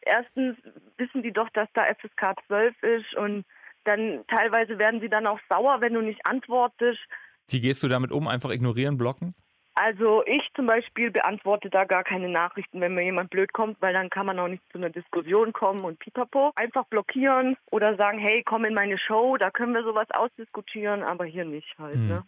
erstens 0.00 0.56
wissen 0.96 1.22
die 1.22 1.32
doch, 1.32 1.48
dass 1.50 1.68
da 1.74 1.84
FSK 1.84 2.36
12 2.46 2.82
ist 2.82 3.14
und 3.16 3.44
dann 3.84 4.24
teilweise 4.28 4.78
werden 4.78 5.00
sie 5.00 5.08
dann 5.08 5.26
auch 5.26 5.40
sauer, 5.48 5.80
wenn 5.80 5.94
du 5.94 6.00
nicht 6.00 6.24
antwortest. 6.26 7.00
Wie 7.48 7.60
gehst 7.60 7.82
du 7.82 7.88
damit 7.88 8.12
um? 8.12 8.26
Einfach 8.28 8.50
ignorieren, 8.50 8.96
blocken? 8.96 9.34
Also 9.76 10.22
ich 10.24 10.48
zum 10.54 10.66
Beispiel 10.66 11.10
beantworte 11.10 11.68
da 11.68 11.84
gar 11.84 12.04
keine 12.04 12.28
Nachrichten, 12.28 12.80
wenn 12.80 12.94
mir 12.94 13.02
jemand 13.02 13.30
blöd 13.30 13.52
kommt, 13.52 13.82
weil 13.82 13.92
dann 13.92 14.08
kann 14.08 14.24
man 14.24 14.38
auch 14.38 14.46
nicht 14.46 14.62
zu 14.70 14.78
einer 14.78 14.90
Diskussion 14.90 15.52
kommen 15.52 15.84
und 15.84 15.98
pipapo. 15.98 16.52
Einfach 16.54 16.84
blockieren 16.84 17.56
oder 17.72 17.96
sagen, 17.96 18.18
hey, 18.18 18.44
komm 18.44 18.64
in 18.64 18.74
meine 18.74 18.98
Show, 18.98 19.36
da 19.36 19.50
können 19.50 19.74
wir 19.74 19.82
sowas 19.82 20.06
ausdiskutieren, 20.12 21.02
aber 21.02 21.24
hier 21.24 21.44
nicht 21.44 21.76
halt. 21.76 21.96
Hm. 21.96 22.08
Ne? 22.08 22.22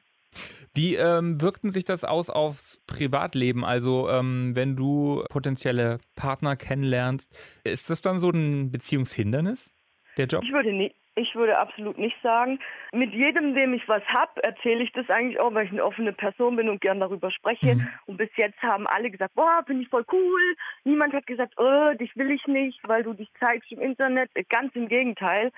Wie 0.75 0.95
ähm, 0.95 1.41
wirkten 1.41 1.71
sich 1.71 1.85
das 1.85 2.05
aus 2.05 2.31
aufs 2.31 2.85
Privatleben? 2.87 3.65
Also, 3.65 4.09
ähm, 4.11 4.53
wenn 4.55 4.77
du 4.77 5.25
potenzielle 5.31 5.99
Partner 6.17 6.57
kennenlernst, 6.57 7.35
ist 7.65 7.91
das 7.91 8.03
dann 8.03 8.19
so 8.19 8.31
ein 8.31 8.71
Beziehungshindernis, 8.71 9.73
der 10.17 10.27
Job? 10.27 10.43
Ich 10.45 10.53
würde 10.53 10.73
nicht. 10.73 10.95
Ich 11.19 11.35
würde 11.35 11.59
absolut 11.59 11.97
nicht 11.97 12.17
sagen. 12.23 12.59
Mit 12.93 13.15
jedem, 13.15 13.55
dem 13.55 13.73
ich 13.73 13.89
was 13.89 14.03
habe, 14.05 14.45
erzähle 14.45 14.85
ich 14.85 14.93
das 14.93 15.09
eigentlich 15.09 15.41
auch, 15.41 15.55
weil 15.55 15.65
ich 15.65 15.73
eine 15.73 15.83
offene 15.83 16.13
Person 16.13 16.57
bin 16.57 16.69
und 16.69 16.83
gern 16.83 17.01
darüber 17.01 17.31
spreche. 17.31 17.77
Mhm. 17.77 17.89
Und 18.05 18.19
bis 18.19 18.29
jetzt 18.37 18.61
haben 18.61 18.87
alle 18.87 19.11
gesagt, 19.11 19.35
boah, 19.35 19.63
finde 19.67 19.85
ich 19.85 19.89
voll 19.89 20.05
cool. 20.13 20.57
Niemand 20.85 21.15
hat 21.15 21.27
gesagt, 21.27 21.55
oh, 21.57 21.95
dich 21.99 22.15
will 22.17 22.31
ich 22.31 22.47
nicht, 22.47 22.79
weil 22.87 23.03
du 23.03 23.15
dich 23.15 23.31
zeigst 23.41 23.73
im 23.73 23.81
Internet. 23.81 24.31
Ganz 24.51 24.77
im 24.77 24.89
Gegenteil 24.89 25.53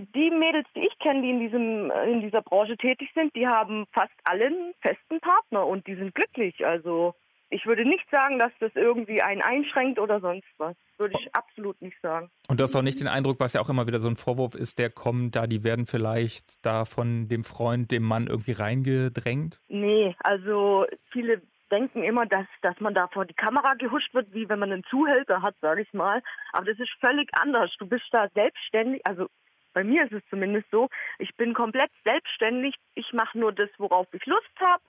die 0.00 0.30
Mädels, 0.30 0.66
die 0.74 0.86
ich 0.86 0.98
kenne, 0.98 1.22
die 1.22 1.30
in 1.30 1.40
diesem 1.40 1.90
in 1.90 2.20
dieser 2.22 2.42
Branche 2.42 2.76
tätig 2.76 3.10
sind, 3.14 3.34
die 3.36 3.46
haben 3.46 3.86
fast 3.92 4.14
alle 4.24 4.46
einen 4.46 4.74
festen 4.80 5.20
Partner 5.20 5.66
und 5.66 5.86
die 5.86 5.94
sind 5.94 6.14
glücklich. 6.14 6.66
Also 6.66 7.14
ich 7.50 7.66
würde 7.66 7.84
nicht 7.84 8.08
sagen, 8.10 8.38
dass 8.38 8.52
das 8.60 8.72
irgendwie 8.74 9.20
einen 9.20 9.42
einschränkt 9.42 9.98
oder 9.98 10.20
sonst 10.20 10.48
was. 10.56 10.74
Würde 10.96 11.18
ich 11.20 11.34
absolut 11.34 11.80
nicht 11.82 12.00
sagen. 12.00 12.30
Und 12.48 12.58
du 12.58 12.64
hast 12.64 12.74
auch 12.74 12.82
nicht 12.82 13.00
den 13.00 13.08
Eindruck, 13.08 13.40
was 13.40 13.52
ja 13.52 13.60
auch 13.60 13.68
immer 13.68 13.86
wieder 13.86 14.00
so 14.00 14.08
ein 14.08 14.16
Vorwurf 14.16 14.54
ist, 14.54 14.78
der 14.78 14.88
kommt, 14.88 15.36
da 15.36 15.46
die 15.46 15.62
werden 15.62 15.84
vielleicht 15.84 16.64
da 16.64 16.86
von 16.86 17.28
dem 17.28 17.44
Freund, 17.44 17.90
dem 17.90 18.04
Mann 18.04 18.28
irgendwie 18.28 18.52
reingedrängt? 18.52 19.60
Nee, 19.68 20.14
also 20.20 20.86
viele 21.10 21.42
denken 21.70 22.02
immer, 22.02 22.26
dass, 22.26 22.46
dass 22.62 22.78
man 22.80 22.94
da 22.94 23.08
vor 23.08 23.24
die 23.24 23.34
Kamera 23.34 23.74
gehuscht 23.74 24.14
wird, 24.14 24.32
wie 24.32 24.48
wenn 24.48 24.58
man 24.58 24.72
einen 24.72 24.84
Zuhälter 24.84 25.42
hat, 25.42 25.56
sage 25.60 25.82
ich 25.82 25.92
mal. 25.92 26.22
Aber 26.52 26.66
das 26.66 26.78
ist 26.78 26.92
völlig 27.00 27.28
anders. 27.32 27.70
Du 27.78 27.86
bist 27.86 28.04
da 28.12 28.28
selbstständig, 28.34 29.02
also 29.04 29.26
bei 29.72 29.84
mir 29.84 30.04
ist 30.04 30.12
es 30.12 30.22
zumindest 30.30 30.66
so, 30.70 30.88
ich 31.18 31.34
bin 31.36 31.54
komplett 31.54 31.90
selbstständig. 32.04 32.74
Ich 32.94 33.12
mache 33.12 33.38
nur 33.38 33.52
das, 33.52 33.70
worauf 33.78 34.06
ich 34.12 34.24
Lust 34.26 34.52
habe. 34.60 34.82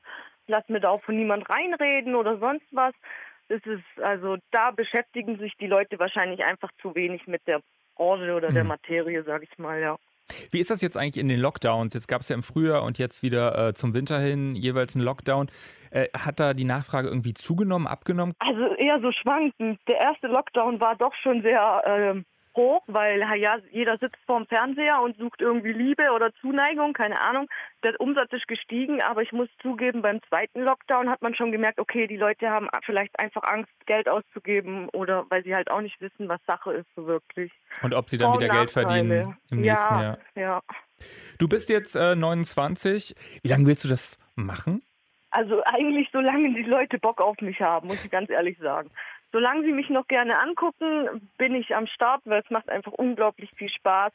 Lass 0.48 0.68
mir 0.70 0.80
da 0.80 0.90
auch 0.90 1.04
von 1.04 1.16
niemand 1.16 1.50
reinreden 1.50 2.16
oder 2.16 2.38
sonst 2.38 2.68
was. 2.72 2.94
Das 3.50 3.62
ist, 3.66 4.02
also 4.02 4.38
da 4.52 4.72
beschäftigen 4.72 5.38
sich 5.38 5.54
die 5.60 5.68
Leute 5.68 6.00
wahrscheinlich 6.00 6.44
einfach 6.44 6.70
zu 6.82 6.96
wenig 6.96 7.28
mit 7.28 7.46
der 7.48 7.62
Branche 7.96 8.34
oder 8.34 8.50
der 8.52 8.64
mhm. 8.64 8.70
Materie, 8.70 9.24
sage 9.24 9.48
ich 9.50 9.58
mal, 9.58 9.80
ja. 9.80 9.98
Wie 10.52 10.60
ist 10.60 10.70
das 10.70 10.82
jetzt 10.82 10.98
eigentlich 10.98 11.22
in 11.22 11.28
den 11.28 11.40
Lockdowns? 11.40 11.94
Jetzt 11.94 12.08
gab 12.08 12.22
es 12.22 12.30
ja 12.30 12.36
im 12.36 12.44
Frühjahr 12.44 12.84
und 12.84 12.98
jetzt 12.98 13.24
wieder 13.24 13.70
äh, 13.70 13.74
zum 13.74 13.94
Winter 13.94 14.20
hin 14.20 14.56
jeweils 14.56 14.96
einen 14.96 15.04
Lockdown. 15.04 15.50
Äh, 15.92 16.08
hat 16.18 16.40
da 16.40 16.54
die 16.54 16.64
Nachfrage 16.64 17.08
irgendwie 17.08 17.34
zugenommen, 17.34 17.88
abgenommen? 17.88 18.34
Also 18.40 18.74
eher 18.76 19.00
so 19.02 19.12
schwankend. 19.12 19.80
Der 19.88 19.98
erste 19.98 20.28
Lockdown 20.28 20.80
war 20.80 20.96
doch 20.96 21.14
schon 21.22 21.42
sehr 21.42 21.82
äh, 21.86 22.24
hoch, 22.56 22.84
weil 22.88 23.20
ja, 23.40 23.58
jeder 23.72 23.98
sitzt 23.98 24.18
vorm 24.26 24.46
Fernseher 24.48 25.02
und 25.02 25.18
sucht 25.18 25.42
irgendwie 25.42 25.74
Liebe 25.74 26.12
oder 26.12 26.34
Zuneigung, 26.42 26.94
keine 26.94 27.20
Ahnung. 27.20 27.48
Der 27.84 28.00
Umsatz 28.00 28.32
ist 28.32 28.48
gestiegen, 28.48 29.02
aber 29.02 29.22
ich 29.22 29.32
muss 29.32 29.50
zugeben, 29.62 30.02
beim 30.02 30.22
zweiten 30.30 30.62
Lockdown 30.62 31.10
hat 31.10 31.22
man 31.22 31.36
schon 31.36 31.52
gemerkt, 31.52 31.80
okay, 31.80 32.08
die 32.08 32.18
Leute 32.18 32.50
haben 32.50 32.70
vielleicht 32.86 33.20
einfach 33.20 33.44
Angst, 33.44 33.72
Geld 33.86 34.08
auszugeben 34.08 34.90
oder 34.90 35.26
weil 35.30 35.44
sie 35.44 35.56
halt 35.56 35.70
auch 35.70 35.82
nicht 35.82 36.00
wissen, 36.02 36.30
was 36.30 36.40
Sache 36.46 36.74
ist 36.74 36.88
so 36.96 37.06
wirklich. 37.06 37.52
Und 37.82 37.94
ob 37.94 38.10
sie 38.10 38.18
dann 38.18 38.38
wieder 38.38 38.50
Geld 38.50 38.72
verdienen 38.72 39.38
im 39.50 39.62
nächsten 39.62 39.94
ja, 39.94 40.02
Jahr. 40.02 40.18
Ja. 40.36 40.62
Du 41.40 41.48
bist 41.48 41.70
jetzt 41.70 41.96
äh, 41.96 42.16
29. 42.16 43.16
Wie 43.42 43.48
lange 43.48 43.66
willst 43.68 43.84
du 43.84 43.90
das 43.90 44.18
machen? 44.36 44.82
Also 45.32 45.64
eigentlich 45.66 46.10
so 46.14 46.20
lange 46.20 46.54
die 46.54 46.62
Leute 46.62 47.00
Bock 47.00 47.20
auf 47.20 47.36
mich 47.42 47.60
haben, 47.60 47.88
muss 47.88 48.06
ich 48.06 48.12
ganz 48.12 48.30
ehrlich 48.30 48.58
sagen 48.60 48.92
solange 49.34 49.66
Sie 49.66 49.74
mich 49.74 49.90
noch 49.90 50.08
gerne 50.08 50.40
angucken, 50.40 51.30
bin 51.38 51.56
ich 51.56 51.76
am 51.76 51.88
Start, 51.88 52.22
weil 52.24 52.42
es 52.42 52.50
macht 52.50 52.70
einfach 52.70 52.94
unglaublich 52.94 53.50
viel 53.58 53.70
Spaß. 53.70 54.14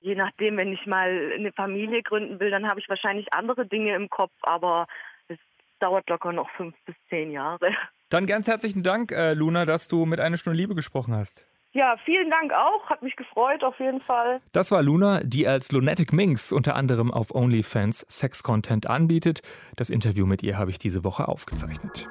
Je 0.00 0.14
nachdem, 0.14 0.58
wenn 0.58 0.72
ich 0.72 0.84
mal 0.86 1.32
eine 1.34 1.52
Familie 1.52 2.02
gründen 2.02 2.38
will, 2.38 2.50
dann 2.50 2.68
habe 2.68 2.80
ich 2.80 2.88
wahrscheinlich 2.88 3.32
andere 3.32 3.66
Dinge 3.66 3.94
im 3.94 4.10
Kopf, 4.10 4.32
aber 4.42 4.86
es 5.28 5.38
dauert 5.80 6.08
locker 6.10 6.32
noch 6.32 6.50
fünf 6.50 6.74
bis 6.84 6.94
zehn 7.08 7.30
Jahre. 7.30 7.70
Dann 8.10 8.26
ganz 8.26 8.46
herzlichen 8.46 8.82
Dank, 8.82 9.12
äh, 9.12 9.34
Luna, 9.34 9.64
dass 9.64 9.88
du 9.88 10.06
mit 10.06 10.20
einer 10.20 10.36
Stunde 10.36 10.58
Liebe 10.58 10.74
gesprochen 10.74 11.14
hast. 11.14 11.46
Ja, 11.72 11.96
vielen 12.04 12.30
Dank 12.30 12.52
auch. 12.52 12.88
Hat 12.88 13.02
mich 13.02 13.14
gefreut, 13.16 13.62
auf 13.62 13.78
jeden 13.78 14.00
Fall. 14.00 14.40
Das 14.52 14.70
war 14.70 14.82
Luna, 14.82 15.20
die 15.22 15.46
als 15.46 15.70
Lunatic 15.70 16.12
Minx 16.12 16.50
unter 16.50 16.74
anderem 16.74 17.12
auf 17.12 17.34
OnlyFans 17.34 18.06
Sex-Content 18.08 18.88
anbietet. 18.88 19.42
Das 19.76 19.90
Interview 19.90 20.26
mit 20.26 20.42
ihr 20.42 20.56
habe 20.56 20.70
ich 20.70 20.78
diese 20.78 21.04
Woche 21.04 21.28
aufgezeichnet. 21.28 22.08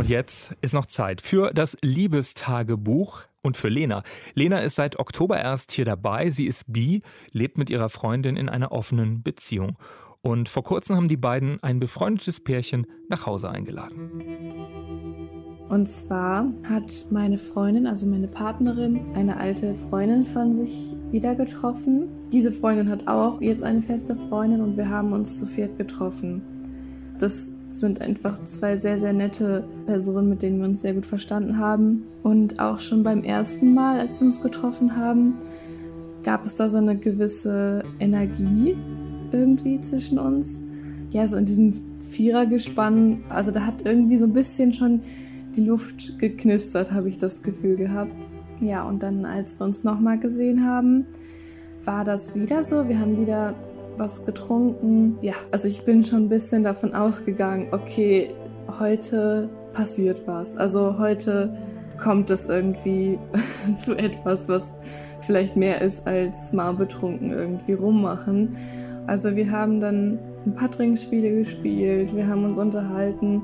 Und 0.00 0.08
jetzt 0.08 0.56
ist 0.62 0.72
noch 0.72 0.86
Zeit 0.86 1.20
für 1.20 1.52
das 1.52 1.76
Liebestagebuch 1.82 3.20
und 3.42 3.58
für 3.58 3.68
Lena. 3.68 4.02
Lena 4.32 4.60
ist 4.60 4.76
seit 4.76 4.98
Oktober 4.98 5.38
erst 5.38 5.72
hier 5.72 5.84
dabei. 5.84 6.30
Sie 6.30 6.46
ist 6.46 6.64
bi, 6.72 7.02
lebt 7.32 7.58
mit 7.58 7.68
ihrer 7.68 7.90
Freundin 7.90 8.34
in 8.36 8.48
einer 8.48 8.72
offenen 8.72 9.22
Beziehung. 9.22 9.76
Und 10.22 10.48
vor 10.48 10.62
kurzem 10.62 10.96
haben 10.96 11.08
die 11.08 11.18
beiden 11.18 11.62
ein 11.62 11.80
befreundetes 11.80 12.40
Pärchen 12.40 12.86
nach 13.10 13.26
Hause 13.26 13.50
eingeladen. 13.50 14.10
Und 15.68 15.86
zwar 15.86 16.46
hat 16.64 17.08
meine 17.10 17.36
Freundin, 17.36 17.86
also 17.86 18.06
meine 18.06 18.28
Partnerin, 18.28 19.14
eine 19.14 19.36
alte 19.36 19.74
Freundin 19.74 20.24
von 20.24 20.56
sich 20.56 20.94
wieder 21.10 21.34
getroffen. 21.34 22.08
Diese 22.32 22.52
Freundin 22.52 22.90
hat 22.90 23.06
auch 23.06 23.42
jetzt 23.42 23.62
eine 23.62 23.82
feste 23.82 24.16
Freundin 24.16 24.62
und 24.62 24.78
wir 24.78 24.88
haben 24.88 25.12
uns 25.12 25.38
zu 25.38 25.44
viert 25.44 25.76
getroffen. 25.76 26.40
Das 27.18 27.52
sind 27.70 28.00
einfach 28.00 28.42
zwei 28.44 28.76
sehr, 28.76 28.98
sehr 28.98 29.12
nette 29.12 29.64
Personen, 29.86 30.28
mit 30.28 30.42
denen 30.42 30.58
wir 30.58 30.66
uns 30.66 30.80
sehr 30.80 30.94
gut 30.94 31.06
verstanden 31.06 31.58
haben. 31.58 32.06
Und 32.22 32.60
auch 32.60 32.78
schon 32.78 33.02
beim 33.02 33.22
ersten 33.22 33.74
Mal, 33.74 33.98
als 34.00 34.20
wir 34.20 34.26
uns 34.26 34.40
getroffen 34.40 34.96
haben, 34.96 35.34
gab 36.22 36.44
es 36.44 36.54
da 36.54 36.68
so 36.68 36.78
eine 36.78 36.96
gewisse 36.96 37.82
Energie 37.98 38.76
irgendwie 39.32 39.80
zwischen 39.80 40.18
uns. 40.18 40.62
Ja, 41.10 41.26
so 41.26 41.36
in 41.36 41.46
diesem 41.46 41.74
Vierergespann, 42.02 43.24
also 43.28 43.50
da 43.50 43.66
hat 43.66 43.86
irgendwie 43.86 44.16
so 44.16 44.26
ein 44.26 44.32
bisschen 44.32 44.72
schon 44.72 45.02
die 45.56 45.64
Luft 45.64 46.18
geknistert, 46.18 46.92
habe 46.92 47.08
ich 47.08 47.18
das 47.18 47.42
Gefühl 47.42 47.76
gehabt. 47.76 48.12
Ja, 48.60 48.86
und 48.86 49.02
dann, 49.02 49.24
als 49.24 49.58
wir 49.58 49.64
uns 49.64 49.84
nochmal 49.84 50.18
gesehen 50.18 50.66
haben, 50.66 51.06
war 51.84 52.04
das 52.04 52.34
wieder 52.34 52.62
so. 52.62 52.88
Wir 52.88 53.00
haben 53.00 53.20
wieder 53.20 53.54
was 54.00 54.24
getrunken. 54.24 55.18
Ja, 55.20 55.34
also 55.52 55.68
ich 55.68 55.84
bin 55.84 56.04
schon 56.04 56.24
ein 56.24 56.28
bisschen 56.28 56.64
davon 56.64 56.94
ausgegangen, 56.94 57.68
okay, 57.70 58.30
heute 58.80 59.48
passiert 59.72 60.26
was. 60.26 60.56
Also 60.56 60.98
heute 60.98 61.56
kommt 62.02 62.30
es 62.30 62.48
irgendwie 62.48 63.18
zu 63.78 63.96
etwas, 63.96 64.48
was 64.48 64.74
vielleicht 65.20 65.54
mehr 65.54 65.82
ist 65.82 66.06
als 66.06 66.52
mal 66.52 66.72
betrunken 66.72 67.30
irgendwie 67.30 67.74
rummachen. 67.74 68.56
Also 69.06 69.36
wir 69.36 69.50
haben 69.50 69.80
dann 69.80 70.18
ein 70.46 70.54
paar 70.54 70.70
Trinkspiele 70.70 71.30
gespielt, 71.36 72.16
wir 72.16 72.26
haben 72.26 72.44
uns 72.44 72.58
unterhalten 72.58 73.42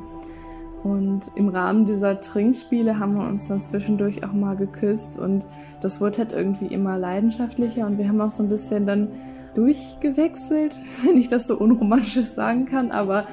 und 0.82 1.32
im 1.34 1.48
Rahmen 1.48 1.84
dieser 1.84 2.20
Trinkspiele 2.20 2.98
haben 2.98 3.16
wir 3.16 3.26
uns 3.26 3.48
dann 3.48 3.60
zwischendurch 3.60 4.24
auch 4.24 4.32
mal 4.32 4.56
geküsst 4.56 5.18
und 5.18 5.46
das 5.82 6.00
wurde 6.00 6.18
halt 6.18 6.32
irgendwie 6.32 6.66
immer 6.66 6.96
leidenschaftlicher 6.98 7.86
und 7.86 7.98
wir 7.98 8.08
haben 8.08 8.20
auch 8.20 8.30
so 8.30 8.42
ein 8.42 8.48
bisschen 8.48 8.86
dann 8.86 9.08
durchgewechselt, 9.56 10.80
wenn 11.04 11.16
ich 11.16 11.28
das 11.28 11.46
so 11.46 11.58
unromantisch 11.58 12.26
sagen 12.26 12.66
kann, 12.66 12.90
aber 12.90 13.26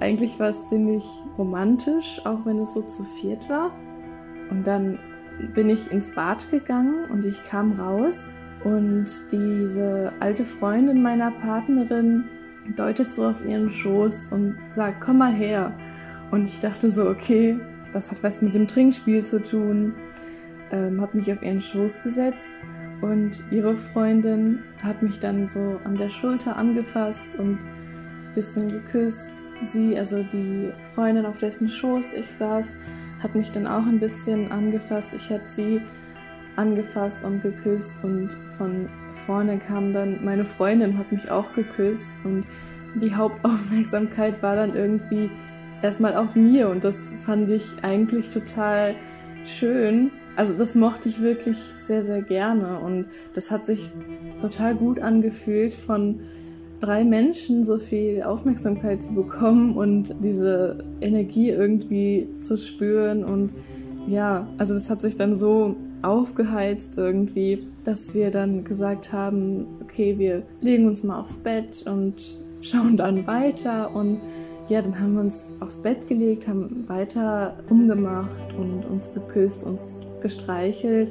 eigentlich 0.00 0.38
war 0.40 0.48
es 0.48 0.68
ziemlich 0.68 1.04
romantisch, 1.36 2.20
auch 2.24 2.46
wenn 2.46 2.58
es 2.58 2.74
so 2.74 2.82
zu 2.82 3.02
viert 3.02 3.48
war. 3.48 3.72
Und 4.50 4.66
dann 4.66 4.98
bin 5.54 5.68
ich 5.68 5.90
ins 5.90 6.14
Bad 6.14 6.50
gegangen 6.50 7.10
und 7.10 7.24
ich 7.24 7.42
kam 7.44 7.72
raus 7.72 8.34
und 8.64 9.06
diese 9.30 10.12
alte 10.20 10.44
Freundin 10.44 11.02
meiner 11.02 11.30
Partnerin 11.30 12.24
deutet 12.76 13.10
so 13.10 13.26
auf 13.26 13.44
ihren 13.46 13.70
Schoß 13.70 14.32
und 14.32 14.56
sagt, 14.70 15.00
komm 15.00 15.18
mal 15.18 15.32
her. 15.32 15.72
Und 16.30 16.44
ich 16.44 16.60
dachte 16.60 16.90
so, 16.90 17.08
okay, 17.08 17.58
das 17.92 18.10
hat 18.10 18.22
was 18.22 18.42
mit 18.42 18.54
dem 18.54 18.68
Trinkspiel 18.68 19.24
zu 19.24 19.42
tun. 19.42 19.94
Ähm, 20.70 21.00
habe 21.00 21.16
mich 21.16 21.32
auf 21.32 21.42
ihren 21.42 21.60
Schoß 21.60 22.02
gesetzt 22.02 22.52
und 23.00 23.44
ihre 23.50 23.76
Freundin 23.76 24.62
hat 24.82 25.02
mich 25.02 25.18
dann 25.18 25.48
so 25.48 25.80
an 25.84 25.96
der 25.96 26.08
Schulter 26.08 26.56
angefasst 26.56 27.38
und 27.38 27.58
ein 27.60 28.34
bisschen 28.34 28.68
geküsst. 28.68 29.44
Sie, 29.62 29.98
also 29.98 30.22
die 30.22 30.72
Freundin, 30.94 31.26
auf 31.26 31.38
dessen 31.38 31.68
Schoß 31.68 32.12
ich 32.14 32.30
saß, 32.30 32.76
hat 33.22 33.34
mich 33.34 33.50
dann 33.50 33.66
auch 33.66 33.86
ein 33.86 34.00
bisschen 34.00 34.50
angefasst. 34.52 35.14
Ich 35.14 35.30
habe 35.30 35.46
sie 35.46 35.80
angefasst 36.56 37.24
und 37.24 37.42
geküsst 37.42 38.04
und 38.04 38.36
von 38.56 38.88
vorne 39.14 39.58
kam 39.58 39.92
dann 39.92 40.24
meine 40.24 40.44
Freundin, 40.44 40.98
hat 40.98 41.12
mich 41.12 41.30
auch 41.30 41.52
geküsst 41.52 42.20
und 42.24 42.46
die 42.94 43.14
Hauptaufmerksamkeit 43.14 44.42
war 44.42 44.56
dann 44.56 44.74
irgendwie 44.74 45.30
erstmal 45.82 46.16
auf 46.16 46.36
mir 46.36 46.68
und 46.68 46.84
das 46.84 47.14
fand 47.18 47.50
ich 47.50 47.76
eigentlich 47.82 48.28
total 48.28 48.94
schön. 49.44 50.10
Also 50.36 50.56
das 50.56 50.74
mochte 50.74 51.08
ich 51.08 51.20
wirklich 51.20 51.72
sehr, 51.80 52.02
sehr 52.02 52.22
gerne 52.22 52.80
und 52.80 53.06
das 53.34 53.50
hat 53.50 53.64
sich 53.64 53.90
total 54.40 54.74
gut 54.74 55.00
angefühlt, 55.00 55.74
von 55.74 56.20
drei 56.80 57.04
Menschen 57.04 57.62
so 57.62 57.76
viel 57.76 58.22
Aufmerksamkeit 58.22 59.02
zu 59.02 59.14
bekommen 59.14 59.76
und 59.76 60.14
diese 60.22 60.84
Energie 61.00 61.50
irgendwie 61.50 62.32
zu 62.34 62.56
spüren 62.56 63.24
und 63.24 63.52
ja, 64.06 64.48
also 64.56 64.74
das 64.74 64.88
hat 64.88 65.02
sich 65.02 65.16
dann 65.16 65.36
so 65.36 65.76
aufgeheizt 66.02 66.96
irgendwie, 66.96 67.66
dass 67.84 68.14
wir 68.14 68.30
dann 68.30 68.64
gesagt 68.64 69.12
haben, 69.12 69.66
okay, 69.82 70.18
wir 70.18 70.42
legen 70.60 70.86
uns 70.86 71.02
mal 71.02 71.20
aufs 71.20 71.38
Bett 71.38 71.84
und 71.86 72.14
schauen 72.62 72.96
dann 72.96 73.26
weiter 73.26 73.94
und 73.94 74.20
ja, 74.70 74.80
dann 74.80 74.98
haben 75.00 75.14
wir 75.14 75.20
uns 75.20 75.56
aufs 75.58 75.80
Bett 75.80 76.06
gelegt, 76.06 76.46
haben 76.46 76.88
weiter 76.88 77.56
rumgemacht 77.68 78.54
und 78.56 78.84
uns 78.84 79.12
geküsst, 79.12 79.64
uns 79.64 80.06
gestreichelt, 80.22 81.10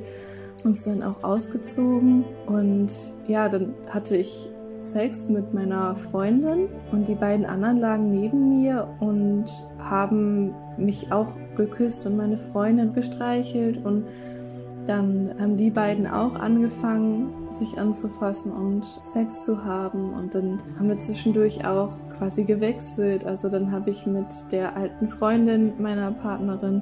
uns 0.64 0.86
dann 0.86 1.04
auch 1.04 1.24
ausgezogen. 1.24 2.24
Und 2.46 2.94
ja, 3.28 3.50
dann 3.50 3.74
hatte 3.90 4.16
ich 4.16 4.50
Sex 4.82 5.28
mit 5.28 5.54
meiner 5.54 5.98
Freundin 5.98 6.70
und 6.94 7.10
die 7.10 7.16
beiden 7.16 7.46
anderen 7.46 7.78
lagen 7.78 8.10
neben 8.10 8.62
mir 8.62 8.88
und 9.02 9.46
haben 9.78 10.56
mich 10.78 11.12
auch 11.12 11.34
geküsst 11.58 12.06
und 12.06 12.16
meine 12.16 12.38
Freundin 12.38 12.94
gestreichelt 12.94 13.84
und 13.84 14.06
dann 14.90 15.36
haben 15.40 15.56
die 15.56 15.70
beiden 15.70 16.08
auch 16.08 16.36
angefangen, 16.36 17.32
sich 17.50 17.78
anzufassen 17.78 18.52
und 18.52 18.84
Sex 18.84 19.44
zu 19.44 19.64
haben. 19.64 20.14
Und 20.14 20.34
dann 20.34 20.60
haben 20.78 20.90
wir 20.90 20.98
zwischendurch 20.98 21.66
auch 21.66 21.92
quasi 22.18 22.44
gewechselt. 22.44 23.24
Also 23.24 23.50
dann 23.50 23.72
habe 23.72 23.92
ich 23.92 24.08
mit 24.08 24.52
der 24.52 24.76
alten 24.76 25.08
Freundin 25.08 25.74
meiner 25.80 26.12
Partnerin 26.12 26.82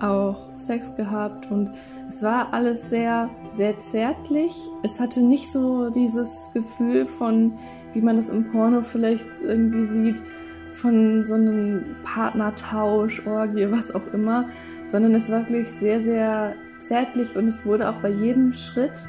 auch 0.00 0.36
Sex 0.56 0.94
gehabt 0.94 1.50
und 1.50 1.72
es 2.06 2.22
war 2.22 2.54
alles 2.54 2.88
sehr, 2.88 3.30
sehr 3.50 3.78
zärtlich. 3.78 4.68
Es 4.84 5.00
hatte 5.00 5.20
nicht 5.20 5.50
so 5.50 5.90
dieses 5.90 6.50
Gefühl 6.54 7.04
von, 7.04 7.54
wie 7.92 8.00
man 8.00 8.14
das 8.14 8.28
im 8.28 8.52
Porno 8.52 8.82
vielleicht 8.82 9.26
irgendwie 9.42 9.84
sieht, 9.84 10.22
von 10.70 11.24
so 11.24 11.34
einem 11.34 11.96
Partnertausch, 12.04 13.26
Orgie, 13.26 13.70
was 13.70 13.92
auch 13.92 14.06
immer, 14.12 14.46
sondern 14.84 15.16
es 15.16 15.32
war 15.32 15.40
wirklich 15.40 15.68
sehr, 15.68 16.00
sehr 16.00 16.54
zärtlich 16.78 17.36
und 17.36 17.46
es 17.46 17.66
wurde 17.66 17.88
auch 17.88 18.00
bei 18.00 18.10
jedem 18.10 18.52
Schritt 18.52 19.08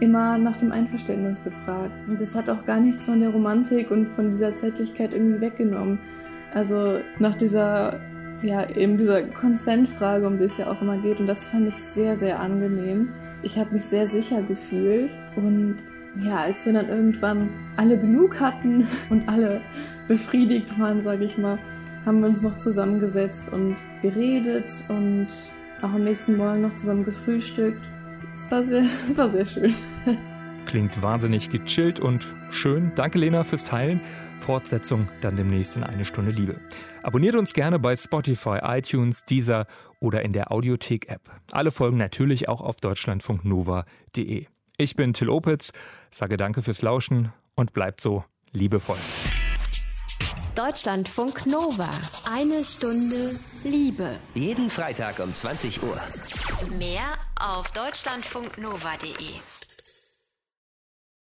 immer 0.00 0.38
nach 0.38 0.56
dem 0.56 0.72
Einverständnis 0.72 1.42
gefragt. 1.42 1.92
Und 2.06 2.20
das 2.20 2.34
hat 2.34 2.48
auch 2.48 2.64
gar 2.64 2.80
nichts 2.80 3.04
von 3.04 3.20
der 3.20 3.30
Romantik 3.30 3.90
und 3.90 4.08
von 4.08 4.30
dieser 4.30 4.54
Zärtlichkeit 4.54 5.14
irgendwie 5.14 5.40
weggenommen. 5.40 5.98
Also 6.52 7.00
nach 7.18 7.34
dieser, 7.34 8.00
ja, 8.42 8.68
eben 8.70 8.98
dieser 8.98 9.22
Konsentfrage, 9.22 10.26
um 10.26 10.38
die 10.38 10.44
es 10.44 10.56
ja 10.56 10.70
auch 10.70 10.82
immer 10.82 10.98
geht. 10.98 11.20
Und 11.20 11.26
das 11.26 11.48
fand 11.48 11.68
ich 11.68 11.76
sehr, 11.76 12.16
sehr 12.16 12.40
angenehm. 12.40 13.10
Ich 13.42 13.58
habe 13.58 13.72
mich 13.72 13.84
sehr 13.84 14.06
sicher 14.06 14.42
gefühlt 14.42 15.16
und 15.36 15.76
ja, 16.16 16.36
als 16.36 16.64
wir 16.64 16.72
dann 16.72 16.88
irgendwann 16.88 17.50
alle 17.76 17.98
genug 17.98 18.40
hatten 18.40 18.86
und 19.10 19.28
alle 19.28 19.60
befriedigt 20.06 20.78
waren, 20.78 21.02
sage 21.02 21.24
ich 21.24 21.38
mal, 21.38 21.58
haben 22.06 22.20
wir 22.20 22.28
uns 22.28 22.42
noch 22.42 22.56
zusammengesetzt 22.56 23.52
und 23.52 23.84
geredet 24.02 24.84
und 24.88 25.26
auch 25.84 25.92
am 25.92 26.04
nächsten 26.04 26.36
Morgen 26.36 26.62
noch 26.62 26.72
zusammen 26.72 27.04
gefrühstückt. 27.04 27.88
Es 28.32 28.50
war 28.50 28.62
sehr, 28.62 28.80
es 28.82 29.16
war 29.16 29.28
sehr 29.28 29.44
schön. 29.44 29.72
Klingt 30.66 31.02
wahnsinnig 31.02 31.50
gechillt 31.50 32.00
und 32.00 32.26
schön. 32.50 32.92
Danke, 32.94 33.18
Lena, 33.18 33.44
fürs 33.44 33.64
Teilen. 33.64 34.00
Fortsetzung 34.40 35.08
dann 35.20 35.36
demnächst 35.36 35.76
in 35.76 35.84
eine 35.84 36.04
Stunde 36.04 36.30
Liebe. 36.30 36.60
Abonniert 37.02 37.34
uns 37.34 37.52
gerne 37.52 37.78
bei 37.78 37.96
Spotify, 37.96 38.58
iTunes, 38.62 39.24
Deezer 39.24 39.66
oder 40.00 40.22
in 40.22 40.32
der 40.32 40.52
Audiothek-App. 40.52 41.30
Alle 41.52 41.70
Folgen 41.70 41.98
natürlich 41.98 42.48
auch 42.48 42.60
auf 42.60 42.76
deutschlandfunknova.de. 42.76 44.46
Ich 44.76 44.96
bin 44.96 45.12
Till 45.12 45.28
Opitz, 45.28 45.72
sage 46.10 46.36
danke 46.36 46.62
fürs 46.62 46.82
Lauschen 46.82 47.32
und 47.54 47.72
bleibt 47.72 48.00
so 48.00 48.24
liebevoll. 48.52 48.98
Deutschlandfunk 50.54 51.46
Nova. 51.46 51.90
Eine 52.32 52.64
Stunde 52.64 53.40
Liebe. 53.64 54.20
Jeden 54.34 54.70
Freitag 54.70 55.18
um 55.18 55.34
20 55.34 55.82
Uhr. 55.82 56.00
Mehr 56.78 57.18
auf 57.40 57.72
deutschlandfunknova.de. 57.72 59.40